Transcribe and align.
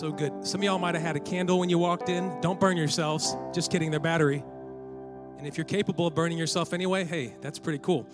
So 0.00 0.12
good. 0.12 0.46
Some 0.46 0.60
of 0.60 0.64
y'all 0.64 0.78
might 0.78 0.94
have 0.94 1.02
had 1.02 1.16
a 1.16 1.20
candle 1.20 1.58
when 1.58 1.68
you 1.68 1.76
walked 1.76 2.08
in. 2.08 2.40
Don't 2.40 2.60
burn 2.60 2.76
yourselves. 2.76 3.36
Just 3.52 3.68
kidding, 3.68 3.90
their 3.90 3.98
battery. 3.98 4.44
And 5.38 5.44
if 5.44 5.58
you're 5.58 5.64
capable 5.64 6.06
of 6.06 6.14
burning 6.14 6.38
yourself 6.38 6.72
anyway, 6.72 7.02
hey, 7.02 7.34
that's 7.40 7.58
pretty 7.58 7.80
cool. 7.80 8.06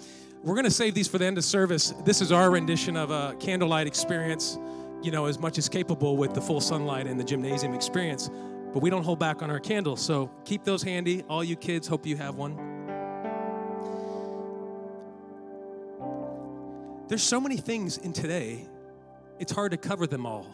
We're 0.43 0.55
going 0.55 0.65
to 0.65 0.71
save 0.71 0.95
these 0.95 1.09
for 1.09 1.19
the 1.19 1.27
end 1.27 1.37
of 1.37 1.45
service. 1.45 1.93
This 2.07 2.23
is 2.23 2.33
our 2.33 2.51
rendition 2.51 2.97
of 2.97 3.11
a 3.11 3.37
candlelight 3.39 3.87
experience, 3.87 4.59
you 5.03 5.11
know, 5.11 5.27
as 5.27 5.39
much 5.39 5.59
as 5.59 5.69
capable 5.69 6.17
with 6.17 6.33
the 6.33 6.41
full 6.41 6.63
sunlight 6.63 7.07
and 7.07 7.21
the 7.21 7.25
gymnasium 7.25 7.75
experience. 7.75 8.31
But 8.73 8.83
we 8.83 8.89
don't 8.89 9.05
hold 9.05 9.19
back 9.19 9.43
on 9.43 9.51
our 9.51 9.61
candles. 9.61 10.01
So 10.01 10.31
keep 10.47 10.65
those 10.65 10.83
handy. 10.83 11.23
All 11.29 11.45
you 11.45 11.55
kids, 11.55 11.87
hope 11.87 12.07
you 12.07 12.17
have 12.17 12.37
one. 12.37 12.57
There's 17.09 17.23
so 17.23 17.39
many 17.43 17.59
things 17.59 17.99
in 17.99 18.15
today, 18.15 18.67
it's 19.39 19.53
hard 19.53 19.73
to 19.73 19.77
cover 19.77 20.07
them 20.07 20.25
all. 20.25 20.47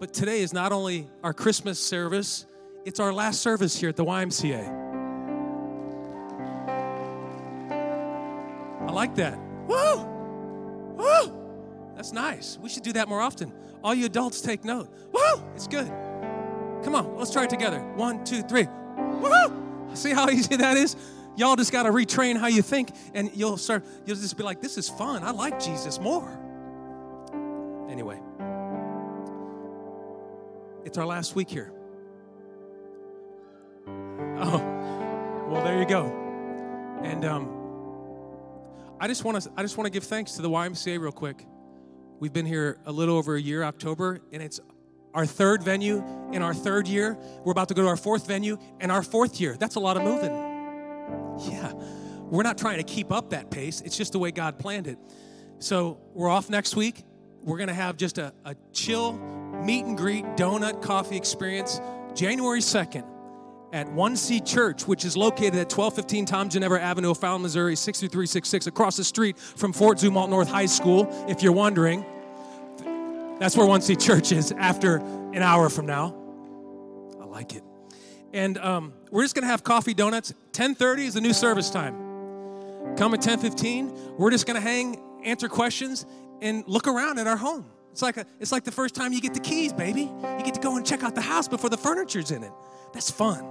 But 0.00 0.12
today 0.12 0.40
is 0.40 0.52
not 0.52 0.72
only 0.72 1.08
our 1.22 1.32
Christmas 1.32 1.78
service, 1.78 2.46
it's 2.84 3.00
our 3.00 3.12
last 3.12 3.40
service 3.40 3.76
here 3.78 3.88
at 3.88 3.96
the 3.96 4.04
YMCA. 4.04 4.82
I 8.80 8.92
like 8.92 9.14
that. 9.16 9.38
Woo! 9.66 10.04
Woo! 10.96 11.94
That's 11.94 12.12
nice. 12.12 12.58
We 12.60 12.68
should 12.68 12.82
do 12.82 12.92
that 12.94 13.08
more 13.08 13.20
often. 13.20 13.52
All 13.82 13.94
you 13.94 14.06
adults 14.06 14.40
take 14.40 14.64
note. 14.64 14.88
Woo! 15.12 15.42
It's 15.54 15.68
good. 15.68 15.86
Come 16.82 16.94
on, 16.94 17.16
let's 17.16 17.30
try 17.30 17.44
it 17.44 17.50
together. 17.50 17.80
One, 17.94 18.24
two, 18.24 18.42
three. 18.42 18.66
Woo! 18.96 19.90
See 19.94 20.10
how 20.10 20.28
easy 20.30 20.56
that 20.56 20.76
is? 20.76 20.96
Y'all 21.36 21.56
just 21.56 21.72
got 21.72 21.84
to 21.84 21.90
retrain 21.90 22.36
how 22.36 22.46
you 22.46 22.62
think, 22.62 22.90
and 23.14 23.30
you'll 23.34 23.56
start, 23.56 23.84
you'll 24.04 24.16
just 24.16 24.36
be 24.36 24.44
like, 24.44 24.60
this 24.60 24.76
is 24.76 24.88
fun. 24.88 25.22
I 25.22 25.30
like 25.30 25.58
Jesus 25.58 25.98
more. 25.98 26.28
Anyway. 27.90 28.20
It's 30.84 30.98
our 30.98 31.06
last 31.06 31.34
week 31.34 31.48
here. 31.48 31.72
Oh, 34.36 35.46
well, 35.48 35.64
there 35.64 35.78
you 35.78 35.86
go. 35.86 36.06
And 37.02 37.24
um, 37.24 37.48
I 39.00 39.08
just 39.08 39.24
want 39.24 39.40
to 39.40 39.50
I 39.56 39.62
just 39.62 39.76
want 39.76 39.86
to 39.86 39.90
give 39.90 40.04
thanks 40.04 40.32
to 40.32 40.42
the 40.42 40.50
YMCA 40.50 41.00
real 41.00 41.12
quick. 41.12 41.46
We've 42.20 42.32
been 42.32 42.46
here 42.46 42.78
a 42.84 42.92
little 42.92 43.16
over 43.16 43.34
a 43.34 43.40
year, 43.40 43.64
October, 43.64 44.20
and 44.32 44.42
it's 44.42 44.60
our 45.14 45.26
third 45.26 45.62
venue 45.62 46.04
in 46.32 46.42
our 46.42 46.54
third 46.54 46.86
year. 46.86 47.16
We're 47.44 47.52
about 47.52 47.68
to 47.68 47.74
go 47.74 47.82
to 47.82 47.88
our 47.88 47.96
fourth 47.96 48.26
venue 48.26 48.58
in 48.80 48.90
our 48.90 49.02
fourth 49.02 49.40
year. 49.40 49.56
That's 49.58 49.76
a 49.76 49.80
lot 49.80 49.96
of 49.96 50.02
moving. 50.02 50.32
Yeah, 51.50 51.72
we're 52.30 52.42
not 52.42 52.58
trying 52.58 52.76
to 52.78 52.84
keep 52.84 53.10
up 53.10 53.30
that 53.30 53.50
pace. 53.50 53.80
It's 53.80 53.96
just 53.96 54.12
the 54.12 54.18
way 54.18 54.30
God 54.30 54.58
planned 54.58 54.86
it. 54.86 54.98
So 55.58 55.98
we're 56.12 56.28
off 56.28 56.50
next 56.50 56.76
week. 56.76 57.04
We're 57.42 57.58
gonna 57.58 57.74
have 57.74 57.96
just 57.96 58.18
a, 58.18 58.32
a 58.44 58.54
chill 58.72 59.12
meet 59.62 59.84
and 59.84 59.96
greet, 59.96 60.24
donut, 60.36 60.82
coffee 60.82 61.16
experience 61.16 61.80
January 62.14 62.60
2nd 62.60 63.04
at 63.74 63.90
One 63.90 64.16
Seed 64.16 64.46
Church, 64.46 64.86
which 64.86 65.04
is 65.04 65.16
located 65.16 65.54
at 65.54 65.72
1215 65.72 66.26
Tom 66.26 66.48
Ginnever 66.48 66.78
Avenue, 66.78 67.10
O'Fallon, 67.10 67.42
Missouri, 67.42 67.74
62366, 67.74 68.68
across 68.68 68.96
the 68.96 69.02
street 69.02 69.36
from 69.36 69.72
Fort 69.72 69.98
Zumwalt 69.98 70.30
North 70.30 70.48
High 70.48 70.66
School, 70.66 71.08
if 71.28 71.42
you're 71.42 71.52
wondering. 71.52 72.04
That's 73.40 73.56
where 73.56 73.66
One 73.66 73.80
Seed 73.80 73.98
Church 73.98 74.30
is 74.30 74.52
after 74.52 74.98
an 74.98 75.42
hour 75.42 75.68
from 75.68 75.86
now. 75.86 76.14
I 77.20 77.24
like 77.24 77.56
it. 77.56 77.64
And 78.32 78.58
um, 78.58 78.92
we're 79.10 79.22
just 79.22 79.34
going 79.34 79.42
to 79.42 79.48
have 79.48 79.64
coffee 79.64 79.92
donuts. 79.92 80.32
10.30 80.52 80.98
is 81.06 81.14
the 81.14 81.20
new 81.20 81.32
service 81.32 81.68
time. 81.68 81.94
Come 82.96 83.12
at 83.12 83.20
10.15. 83.20 84.18
We're 84.18 84.30
just 84.30 84.46
going 84.46 84.54
to 84.54 84.60
hang, 84.60 85.00
answer 85.24 85.48
questions, 85.48 86.06
and 86.40 86.62
look 86.68 86.86
around 86.86 87.18
at 87.18 87.26
our 87.26 87.36
home. 87.36 87.66
It's 87.94 88.02
like, 88.02 88.16
a, 88.16 88.26
it's 88.40 88.50
like 88.50 88.64
the 88.64 88.72
first 88.72 88.96
time 88.96 89.12
you 89.12 89.20
get 89.20 89.34
the 89.34 89.40
keys, 89.40 89.72
baby. 89.72 90.00
You 90.00 90.42
get 90.44 90.54
to 90.54 90.60
go 90.60 90.76
and 90.76 90.84
check 90.84 91.04
out 91.04 91.14
the 91.14 91.20
house 91.20 91.46
before 91.46 91.70
the 91.70 91.76
furniture's 91.76 92.32
in 92.32 92.42
it. 92.42 92.50
That's 92.92 93.08
fun. 93.08 93.46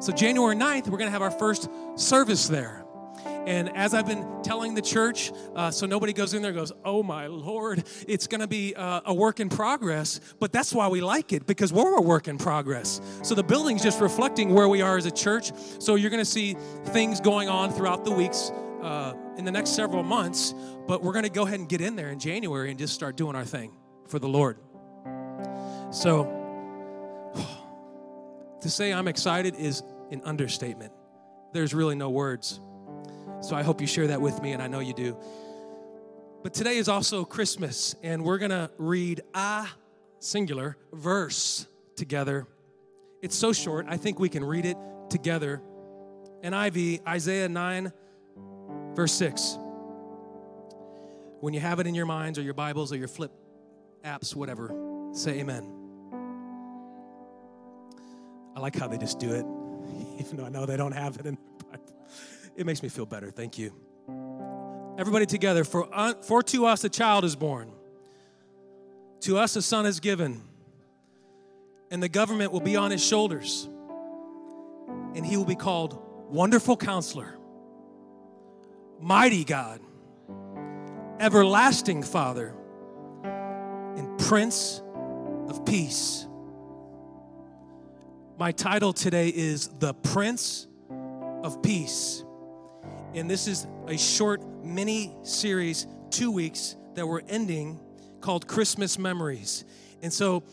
So, 0.00 0.12
January 0.12 0.54
9th, 0.54 0.88
we're 0.88 0.98
going 0.98 1.06
to 1.06 1.10
have 1.10 1.22
our 1.22 1.30
first 1.30 1.70
service 1.96 2.48
there. 2.48 2.84
And 3.24 3.74
as 3.74 3.94
I've 3.94 4.06
been 4.06 4.42
telling 4.42 4.74
the 4.74 4.82
church, 4.82 5.32
uh, 5.56 5.70
so 5.70 5.86
nobody 5.86 6.12
goes 6.12 6.34
in 6.34 6.42
there 6.42 6.50
and 6.50 6.58
goes, 6.58 6.70
oh 6.84 7.02
my 7.02 7.28
Lord, 7.28 7.82
it's 8.06 8.26
going 8.26 8.42
to 8.42 8.46
be 8.46 8.74
uh, 8.74 9.00
a 9.06 9.14
work 9.14 9.40
in 9.40 9.48
progress. 9.48 10.20
But 10.38 10.52
that's 10.52 10.74
why 10.74 10.88
we 10.88 11.00
like 11.00 11.32
it, 11.32 11.46
because 11.46 11.72
we're 11.72 11.96
a 11.96 12.02
work 12.02 12.28
in 12.28 12.36
progress. 12.36 13.00
So 13.22 13.34
the 13.34 13.42
building's 13.42 13.82
just 13.82 14.02
reflecting 14.02 14.52
where 14.52 14.68
we 14.68 14.82
are 14.82 14.98
as 14.98 15.06
a 15.06 15.10
church. 15.10 15.50
So 15.78 15.94
you're 15.94 16.10
going 16.10 16.20
to 16.20 16.30
see 16.30 16.58
things 16.88 17.22
going 17.22 17.48
on 17.48 17.72
throughout 17.72 18.04
the 18.04 18.10
weeks 18.10 18.52
uh, 18.82 19.14
in 19.38 19.46
the 19.46 19.52
next 19.52 19.70
several 19.70 20.02
months. 20.02 20.54
But 20.86 21.02
we're 21.02 21.14
going 21.14 21.24
to 21.24 21.30
go 21.30 21.46
ahead 21.46 21.58
and 21.58 21.66
get 21.70 21.80
in 21.80 21.96
there 21.96 22.10
in 22.10 22.18
January 22.18 22.68
and 22.68 22.78
just 22.78 22.92
start 22.92 23.16
doing 23.16 23.34
our 23.34 23.46
thing 23.46 23.72
for 24.08 24.18
the 24.18 24.28
Lord. 24.28 24.58
So, 25.90 26.34
to 28.60 28.70
say 28.70 28.92
I'm 28.92 29.08
excited 29.08 29.54
is 29.56 29.82
an 30.10 30.22
understatement. 30.24 30.92
There's 31.52 31.74
really 31.74 31.94
no 31.94 32.10
words. 32.10 32.60
So, 33.40 33.54
I 33.54 33.62
hope 33.62 33.80
you 33.80 33.86
share 33.86 34.08
that 34.08 34.20
with 34.20 34.42
me, 34.42 34.52
and 34.52 34.62
I 34.62 34.66
know 34.66 34.80
you 34.80 34.94
do. 34.94 35.16
But 36.42 36.54
today 36.54 36.76
is 36.76 36.88
also 36.88 37.24
Christmas, 37.24 37.94
and 38.02 38.24
we're 38.24 38.38
going 38.38 38.50
to 38.50 38.70
read 38.78 39.22
a 39.34 39.66
singular 40.18 40.76
verse 40.92 41.66
together. 41.96 42.46
It's 43.22 43.36
so 43.36 43.52
short, 43.52 43.86
I 43.88 43.96
think 43.96 44.18
we 44.20 44.28
can 44.28 44.44
read 44.44 44.64
it 44.64 44.76
together. 45.10 45.60
NIV, 46.44 47.06
Isaiah 47.06 47.48
9, 47.48 47.92
verse 48.94 49.12
6. 49.12 49.58
When 51.40 51.54
you 51.54 51.60
have 51.60 51.80
it 51.80 51.86
in 51.86 51.94
your 51.94 52.06
minds 52.06 52.38
or 52.38 52.42
your 52.42 52.54
Bibles 52.54 52.92
or 52.92 52.96
your 52.96 53.08
flip 53.08 53.32
apps, 54.04 54.34
whatever, 54.34 54.74
say 55.12 55.40
amen. 55.40 55.72
I 58.56 58.60
like 58.60 58.76
how 58.76 58.88
they 58.88 58.98
just 58.98 59.18
do 59.18 59.32
it, 59.32 59.44
even 60.20 60.36
though 60.36 60.44
I 60.44 60.48
know 60.48 60.66
they 60.66 60.76
don't 60.76 60.92
have 60.92 61.16
it 61.16 61.26
in 61.26 61.38
the 61.58 61.64
Bible. 61.64 61.94
It 62.56 62.66
makes 62.66 62.82
me 62.82 62.88
feel 62.88 63.06
better. 63.06 63.30
Thank 63.30 63.58
you. 63.58 63.72
Everybody 64.98 65.26
together. 65.26 65.64
For, 65.64 65.88
uh, 65.92 66.14
for 66.22 66.42
to 66.44 66.66
us 66.66 66.82
a 66.84 66.88
child 66.88 67.24
is 67.24 67.36
born, 67.36 67.70
to 69.20 69.38
us 69.38 69.54
a 69.56 69.62
son 69.62 69.86
is 69.86 70.00
given, 70.00 70.42
and 71.90 72.02
the 72.02 72.08
government 72.08 72.52
will 72.52 72.60
be 72.60 72.76
on 72.76 72.90
his 72.90 73.04
shoulders, 73.04 73.68
and 75.14 75.24
he 75.24 75.36
will 75.36 75.44
be 75.44 75.56
called 75.56 76.00
Wonderful 76.28 76.76
Counselor, 76.76 77.38
Mighty 79.00 79.44
God 79.44 79.80
everlasting 81.20 82.02
Father, 82.02 82.54
and 83.98 84.16
Prince 84.16 84.80
of 85.48 85.64
Peace. 85.66 86.26
My 88.38 88.52
title 88.52 88.92
today 88.92 89.28
is 89.28 89.66
The 89.80 89.92
Prince 89.92 90.68
of 91.42 91.60
Peace. 91.62 92.22
And 93.14 93.28
this 93.28 93.48
is 93.48 93.66
a 93.88 93.98
short 93.98 94.40
mini 94.64 95.16
series, 95.24 95.88
two 96.10 96.30
weeks, 96.30 96.76
that 96.94 97.08
we're 97.08 97.22
ending 97.28 97.80
called 98.20 98.46
Christmas 98.46 99.00
Memories. 99.00 99.64
And 100.00 100.12
so 100.12 100.44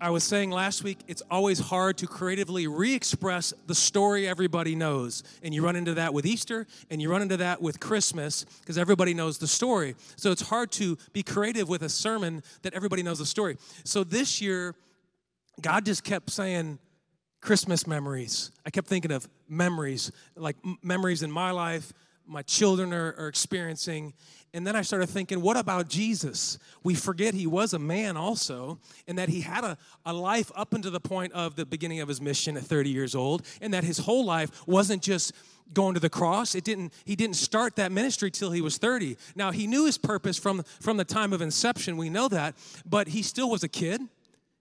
I 0.00 0.08
was 0.10 0.24
saying 0.24 0.50
last 0.50 0.82
week, 0.82 0.98
it's 1.08 1.22
always 1.30 1.58
hard 1.58 1.98
to 1.98 2.06
creatively 2.06 2.66
re 2.66 2.94
express 2.94 3.52
the 3.66 3.74
story 3.74 4.26
everybody 4.26 4.74
knows. 4.74 5.22
And 5.42 5.52
you 5.52 5.62
run 5.62 5.76
into 5.76 5.94
that 5.94 6.14
with 6.14 6.24
Easter, 6.24 6.66
and 6.90 7.02
you 7.02 7.10
run 7.10 7.20
into 7.20 7.36
that 7.36 7.60
with 7.60 7.80
Christmas, 7.80 8.46
because 8.60 8.78
everybody 8.78 9.12
knows 9.12 9.36
the 9.36 9.46
story. 9.46 9.94
So 10.16 10.30
it's 10.30 10.42
hard 10.42 10.72
to 10.72 10.96
be 11.12 11.22
creative 11.22 11.68
with 11.68 11.82
a 11.82 11.90
sermon 11.90 12.42
that 12.62 12.72
everybody 12.72 13.02
knows 13.02 13.18
the 13.18 13.26
story. 13.26 13.58
So 13.84 14.02
this 14.02 14.40
year, 14.40 14.74
God 15.60 15.84
just 15.84 16.02
kept 16.02 16.30
saying, 16.30 16.78
Christmas 17.40 17.86
memories. 17.86 18.50
I 18.66 18.70
kept 18.70 18.86
thinking 18.86 19.12
of 19.12 19.28
memories, 19.48 20.12
like 20.36 20.56
m- 20.64 20.78
memories 20.82 21.22
in 21.22 21.30
my 21.30 21.50
life, 21.50 21.92
my 22.26 22.42
children 22.42 22.92
are, 22.92 23.14
are 23.18 23.28
experiencing. 23.28 24.12
And 24.52 24.66
then 24.66 24.74
I 24.74 24.82
started 24.82 25.08
thinking, 25.08 25.40
what 25.40 25.56
about 25.56 25.88
Jesus? 25.88 26.58
We 26.82 26.96
forget 26.96 27.34
he 27.34 27.46
was 27.46 27.72
a 27.72 27.78
man 27.78 28.16
also, 28.16 28.80
and 29.06 29.16
that 29.16 29.28
he 29.28 29.42
had 29.42 29.62
a, 29.62 29.78
a 30.04 30.12
life 30.12 30.50
up 30.56 30.74
until 30.74 30.90
the 30.90 31.00
point 31.00 31.32
of 31.32 31.54
the 31.54 31.64
beginning 31.64 32.00
of 32.00 32.08
his 32.08 32.20
mission 32.20 32.56
at 32.56 32.64
30 32.64 32.90
years 32.90 33.14
old, 33.14 33.46
and 33.60 33.72
that 33.72 33.84
his 33.84 33.98
whole 33.98 34.24
life 34.24 34.66
wasn't 34.66 35.02
just 35.02 35.32
going 35.72 35.94
to 35.94 36.00
the 36.00 36.10
cross. 36.10 36.56
It 36.56 36.64
didn't, 36.64 36.92
he 37.04 37.14
didn't 37.14 37.36
start 37.36 37.76
that 37.76 37.92
ministry 37.92 38.30
till 38.30 38.50
he 38.50 38.60
was 38.60 38.76
30. 38.76 39.16
Now, 39.36 39.52
he 39.52 39.68
knew 39.68 39.86
his 39.86 39.98
purpose 39.98 40.36
from, 40.36 40.64
from 40.80 40.96
the 40.96 41.04
time 41.04 41.32
of 41.32 41.40
inception, 41.40 41.96
we 41.96 42.10
know 42.10 42.26
that, 42.28 42.56
but 42.84 43.08
he 43.08 43.22
still 43.22 43.50
was 43.50 43.62
a 43.62 43.68
kid. 43.68 44.00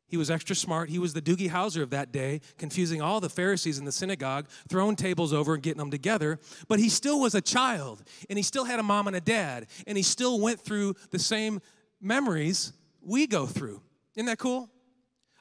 He 0.10 0.18
was 0.18 0.30
extra 0.30 0.56
smart. 0.56 0.90
He 0.90 1.00
was 1.00 1.14
the 1.14 1.22
Doogie 1.22 1.50
Howser 1.50 1.82
of 1.82 1.92
that 1.92 2.12
day, 2.12 2.42
confusing 2.58 3.02
all 3.02 3.22
the 3.22 3.30
Pharisees 3.30 3.78
in 3.78 3.86
the 3.86 3.92
synagogue, 3.92 4.48
throwing 4.68 4.96
tables 4.96 5.32
over 5.32 5.54
and 5.54 5.64
getting 5.64 5.78
them 5.78 5.92
together. 5.92 6.40
But 6.68 6.80
he 6.80 6.90
still 6.90 7.20
was 7.22 7.36
a 7.36 7.42
child, 7.42 8.04
and 8.30 8.38
he 8.38 8.44
still 8.44 8.66
had 8.66 8.80
a 8.80 8.84
mom 8.84 9.08
and 9.08 9.16
a 9.16 9.22
dad, 9.22 9.68
and 9.88 9.96
he 9.98 10.04
still 10.04 10.40
went 10.40 10.60
through 10.60 10.96
the 11.12 11.20
same 11.20 11.62
memories 12.02 12.74
we 13.02 13.28
go 13.28 13.46
through. 13.46 13.82
Isn't 14.16 14.26
that 14.26 14.40
cool? 14.40 14.70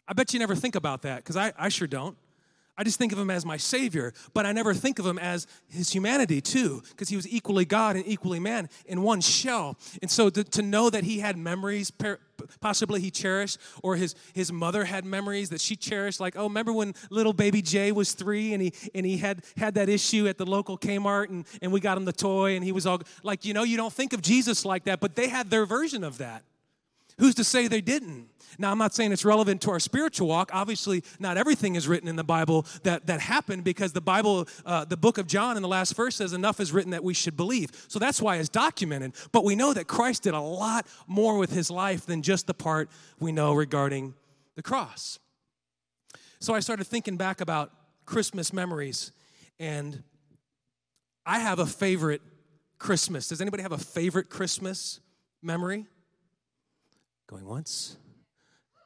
I 0.07 0.13
bet 0.13 0.33
you 0.33 0.39
never 0.39 0.55
think 0.55 0.75
about 0.75 1.03
that, 1.03 1.17
because 1.17 1.37
I, 1.37 1.53
I 1.59 1.71
sure 1.71 1.89
don't. 1.89 2.17
I 2.77 2.85
just 2.85 2.97
think 2.97 3.13
of 3.13 3.19
him 3.19 3.29
as 3.29 3.45
my 3.45 3.57
Savior, 3.57 4.15
but 4.35 4.47
I 4.47 4.53
never 4.53 4.73
think 4.73 5.01
of 5.01 5.07
him 5.07 5.19
as 5.19 5.49
his 5.69 5.91
humanity 5.91 6.41
too, 6.41 6.81
because 6.91 7.09
he 7.09 7.17
was 7.17 7.27
equally 7.27 7.65
God 7.65 7.97
and 7.97 8.07
equally 8.07 8.39
man 8.39 8.69
in 8.87 9.03
one 9.03 9.21
shell. 9.21 9.77
And 10.01 10.09
so 10.09 10.31
to, 10.31 10.45
to 10.45 10.63
know 10.63 10.89
that 10.89 11.03
he 11.03 11.19
had 11.19 11.37
memories, 11.37 11.91
possibly 12.61 13.01
he 13.01 13.11
cherished, 13.11 13.59
or 13.83 13.97
his, 13.97 14.15
his 14.35 14.53
mother 14.53 14.85
had 14.85 15.05
memories 15.05 15.51
that 15.51 15.61
she 15.61 15.77
cherished, 15.77 16.21
like, 16.21 16.37
oh, 16.37 16.45
remember 16.45 16.73
when 16.73 16.95
little 17.11 17.33
baby 17.33 17.63
Jay 17.63 17.93
was 17.93 18.13
three 18.13 18.53
and 18.55 18.63
he, 18.63 18.73
and 18.95 19.05
he 19.05 19.17
had, 19.19 19.43
had 19.57 19.75
that 19.75 19.89
issue 19.89 20.27
at 20.29 20.39
the 20.39 20.47
local 20.47 20.79
Kmart 20.79 21.29
and, 21.29 21.47
and 21.63 21.73
we 21.73 21.81
got 21.81 21.97
him 21.97 22.05
the 22.05 22.13
toy 22.13 22.57
and 22.57 22.65
he 22.65 22.73
was 22.73 22.87
all, 22.87 23.01
like, 23.23 23.45
you 23.45 23.55
know, 23.55 23.63
you 23.63 23.77
don't 23.77 23.93
think 23.93 24.13
of 24.13 24.23
Jesus 24.23 24.65
like 24.65 24.85
that, 24.85 25.01
but 25.01 25.17
they 25.17 25.29
had 25.29 25.51
their 25.51 25.67
version 25.67 26.05
of 26.05 26.19
that. 26.19 26.43
Who's 27.19 27.35
to 27.37 27.45
say 27.45 27.67
they 27.67 27.81
didn't? 27.81 28.29
Now, 28.59 28.71
I'm 28.71 28.79
not 28.79 28.95
saying 28.95 29.13
it's 29.13 29.25
relevant 29.25 29.61
to 29.63 29.71
our 29.71 29.81
spiritual 29.81 30.29
walk. 30.29 30.51
Obviously, 30.53 31.03
not 31.19 31.37
everything 31.37 31.75
is 31.75 31.87
written 31.87 32.09
in 32.09 32.17
the 32.17 32.25
Bible 32.25 32.67
that, 32.85 33.07
that 33.07 33.21
happened 33.21 33.65
because 33.65 33.93
the 33.93 34.01
Bible, 34.01 34.49
uh, 34.65 34.85
the 34.85 34.97
book 34.97 35.19
of 35.19 35.27
John 35.27 35.57
in 35.57 35.63
the 35.63 35.69
last 35.69 35.95
verse 35.95 36.17
says, 36.17 36.33
enough 36.33 36.61
is 36.61 36.73
written 36.73 36.93
that 36.93 37.05
we 37.05 37.15
should 37.15 37.37
believe. 37.37 37.71
So 37.89 37.99
that's 37.99 38.23
why 38.23 38.37
it's 38.37 38.49
documented. 38.49 39.15
But 39.33 39.45
we 39.45 39.55
know 39.55 39.73
that 39.73 39.87
Christ 39.87 40.23
did 40.23 40.35
a 40.35 40.41
lot 40.41 40.87
more 41.07 41.37
with 41.39 41.53
his 41.53 41.71
life 41.71 42.07
than 42.07 42.23
just 42.23 42.47
the 42.47 42.55
part 42.55 42.91
we 43.21 43.33
know 43.33 43.53
regarding 43.55 44.15
the 44.55 44.63
cross. 44.63 45.19
So 46.41 46.55
I 46.55 46.61
started 46.61 46.85
thinking 46.87 47.17
back 47.17 47.41
about 47.41 47.73
Christmas 48.07 48.53
memories, 48.53 49.13
and 49.59 50.03
I 51.27 51.41
have 51.41 51.59
a 51.59 51.67
favorite 51.67 52.23
Christmas. 52.79 53.29
Does 53.29 53.41
anybody 53.41 53.63
have 53.63 53.73
a 53.73 53.79
favorite 53.79 54.31
Christmas 54.31 55.01
memory? 55.43 55.87
Going 57.27 57.45
once, 57.45 57.97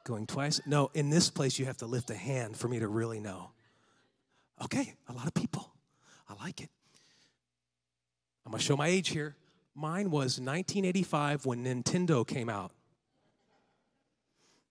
going 0.03 0.27
twice. 0.27 0.61
No, 0.65 0.89
in 0.93 1.09
this 1.09 1.29
place, 1.29 1.57
you 1.57 1.65
have 1.65 1.77
to 1.77 1.85
lift 1.85 2.09
a 2.09 2.15
hand 2.15 2.57
for 2.57 2.67
me 2.67 2.79
to 2.79 2.87
really 2.87 3.19
know. 3.19 3.51
Okay, 4.63 4.93
a 5.07 5.13
lot 5.13 5.27
of 5.27 5.33
people. 5.33 5.71
I 6.29 6.33
like 6.43 6.61
it. 6.61 6.69
I'm 8.45 8.51
gonna 8.51 8.61
show 8.61 8.77
my 8.77 8.87
age 8.87 9.09
here. 9.09 9.35
Mine 9.75 10.11
was 10.11 10.39
1985 10.39 11.45
when 11.45 11.63
Nintendo 11.63 12.27
came 12.27 12.49
out. 12.49 12.71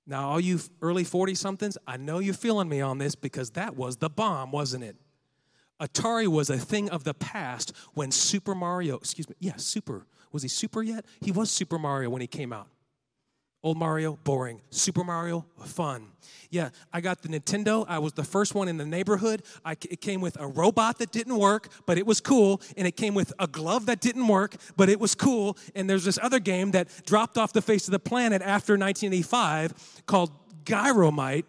Now, 0.06 0.30
all 0.30 0.40
you 0.40 0.60
early 0.80 1.04
40 1.04 1.34
somethings, 1.34 1.78
I 1.86 1.96
know 1.96 2.18
you're 2.18 2.34
feeling 2.34 2.68
me 2.68 2.80
on 2.80 2.98
this 2.98 3.14
because 3.14 3.50
that 3.52 3.76
was 3.76 3.96
the 3.96 4.10
bomb, 4.10 4.50
wasn't 4.50 4.84
it? 4.84 4.96
Atari 5.80 6.28
was 6.28 6.50
a 6.50 6.58
thing 6.58 6.90
of 6.90 7.04
the 7.04 7.14
past 7.14 7.72
when 7.94 8.10
Super 8.10 8.54
Mario, 8.54 8.96
excuse 8.96 9.28
me, 9.28 9.34
yeah, 9.40 9.56
Super. 9.56 10.06
Was 10.30 10.42
he 10.42 10.48
Super 10.48 10.82
yet? 10.82 11.04
He 11.20 11.30
was 11.30 11.50
Super 11.50 11.78
Mario 11.78 12.10
when 12.10 12.20
he 12.20 12.26
came 12.26 12.52
out. 12.52 12.68
Old 13.62 13.76
Mario, 13.76 14.18
boring. 14.24 14.60
Super 14.70 15.04
Mario, 15.04 15.46
fun. 15.64 16.08
Yeah, 16.50 16.70
I 16.92 17.00
got 17.00 17.22
the 17.22 17.28
Nintendo. 17.28 17.86
I 17.88 18.00
was 18.00 18.12
the 18.12 18.24
first 18.24 18.54
one 18.54 18.66
in 18.66 18.76
the 18.76 18.84
neighborhood. 18.84 19.42
I, 19.64 19.72
it 19.72 20.00
came 20.00 20.20
with 20.20 20.38
a 20.40 20.46
robot 20.46 20.98
that 20.98 21.12
didn't 21.12 21.38
work, 21.38 21.68
but 21.86 21.96
it 21.96 22.04
was 22.04 22.20
cool. 22.20 22.60
And 22.76 22.86
it 22.88 22.96
came 22.96 23.14
with 23.14 23.32
a 23.38 23.46
glove 23.46 23.86
that 23.86 24.00
didn't 24.00 24.26
work, 24.26 24.56
but 24.76 24.88
it 24.88 24.98
was 24.98 25.14
cool. 25.14 25.56
And 25.76 25.88
there's 25.88 26.04
this 26.04 26.18
other 26.20 26.40
game 26.40 26.72
that 26.72 26.88
dropped 27.06 27.38
off 27.38 27.52
the 27.52 27.62
face 27.62 27.86
of 27.86 27.92
the 27.92 28.00
planet 28.00 28.42
after 28.42 28.72
1985 28.72 30.02
called 30.06 30.32
Gyromite. 30.64 31.44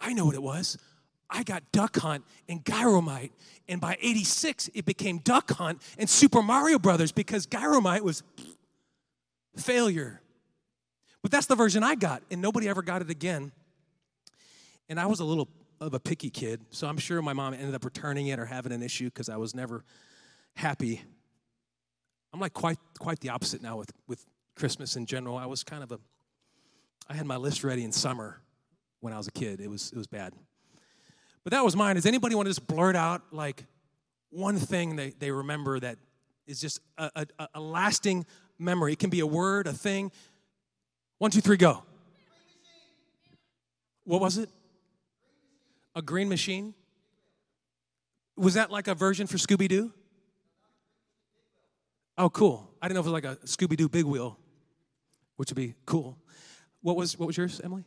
I 0.00 0.12
know 0.14 0.26
what 0.26 0.34
it 0.34 0.42
was. 0.42 0.76
I 1.30 1.42
got 1.42 1.62
Duck 1.72 1.96
Hunt 1.98 2.24
and 2.48 2.64
Gyromite. 2.64 3.30
And 3.68 3.80
by 3.80 3.96
86, 4.00 4.70
it 4.74 4.86
became 4.86 5.18
Duck 5.18 5.52
Hunt 5.52 5.80
and 5.98 6.08
Super 6.08 6.42
Mario 6.42 6.78
Brothers 6.78 7.12
because 7.12 7.46
Gyromite 7.46 8.00
was 8.00 8.22
failure. 9.56 10.20
But 11.22 11.30
that's 11.30 11.46
the 11.46 11.56
version 11.56 11.82
I 11.82 11.94
got, 11.94 12.22
and 12.30 12.40
nobody 12.40 12.68
ever 12.68 12.82
got 12.82 13.02
it 13.02 13.10
again. 13.10 13.52
And 14.88 14.98
I 14.98 15.06
was 15.06 15.20
a 15.20 15.24
little 15.24 15.48
of 15.80 15.94
a 15.94 16.00
picky 16.00 16.30
kid, 16.30 16.60
so 16.70 16.86
I'm 16.86 16.98
sure 16.98 17.20
my 17.22 17.32
mom 17.32 17.54
ended 17.54 17.74
up 17.74 17.84
returning 17.84 18.28
it 18.28 18.38
or 18.38 18.46
having 18.46 18.72
an 18.72 18.82
issue 18.82 19.06
because 19.06 19.28
I 19.28 19.36
was 19.36 19.54
never 19.54 19.84
happy. 20.54 21.02
I'm 22.32 22.40
like 22.40 22.52
quite 22.52 22.78
quite 22.98 23.20
the 23.20 23.30
opposite 23.30 23.62
now 23.62 23.76
with 23.76 23.92
with 24.06 24.24
Christmas 24.56 24.96
in 24.96 25.06
general. 25.06 25.36
I 25.36 25.46
was 25.46 25.62
kind 25.62 25.82
of 25.82 25.92
a 25.92 26.00
I 27.08 27.14
had 27.14 27.26
my 27.26 27.36
list 27.36 27.64
ready 27.64 27.84
in 27.84 27.92
summer 27.92 28.40
when 29.00 29.12
I 29.12 29.16
was 29.16 29.28
a 29.28 29.32
kid. 29.32 29.60
It 29.60 29.70
was 29.70 29.92
it 29.92 29.98
was 29.98 30.06
bad. 30.06 30.34
But 31.44 31.52
that 31.52 31.64
was 31.64 31.76
mine. 31.76 31.94
Does 31.96 32.06
anybody 32.06 32.34
want 32.34 32.46
to 32.46 32.50
just 32.50 32.66
blurt 32.66 32.96
out 32.96 33.22
like 33.32 33.64
one 34.30 34.58
thing 34.58 34.96
they, 34.96 35.10
they 35.18 35.30
remember 35.30 35.80
that 35.80 35.96
is 36.46 36.60
just 36.60 36.80
a, 36.98 37.26
a, 37.38 37.48
a 37.54 37.60
lasting 37.60 38.26
memory? 38.58 38.92
It 38.92 38.98
can 38.98 39.08
be 39.08 39.20
a 39.20 39.26
word, 39.26 39.66
a 39.66 39.72
thing. 39.72 40.12
One, 41.18 41.30
two, 41.30 41.40
three, 41.40 41.56
go. 41.56 41.82
What 44.04 44.20
was 44.20 44.38
it? 44.38 44.48
A 45.94 46.02
green 46.02 46.28
machine? 46.28 46.74
Was 48.36 48.54
that 48.54 48.70
like 48.70 48.86
a 48.86 48.94
version 48.94 49.26
for 49.26 49.36
Scooby 49.36 49.68
Doo? 49.68 49.92
Oh, 52.16 52.30
cool. 52.30 52.70
I 52.80 52.86
didn't 52.86 52.94
know 52.94 53.00
if 53.00 53.06
it 53.06 53.10
was 53.10 53.22
like 53.22 53.24
a 53.24 53.36
Scooby 53.46 53.76
Doo 53.76 53.88
big 53.88 54.04
wheel, 54.04 54.38
which 55.36 55.50
would 55.50 55.56
be 55.56 55.74
cool. 55.86 56.16
What 56.82 56.96
was 56.96 57.18
what 57.18 57.26
was 57.26 57.36
yours, 57.36 57.60
Emily? 57.62 57.84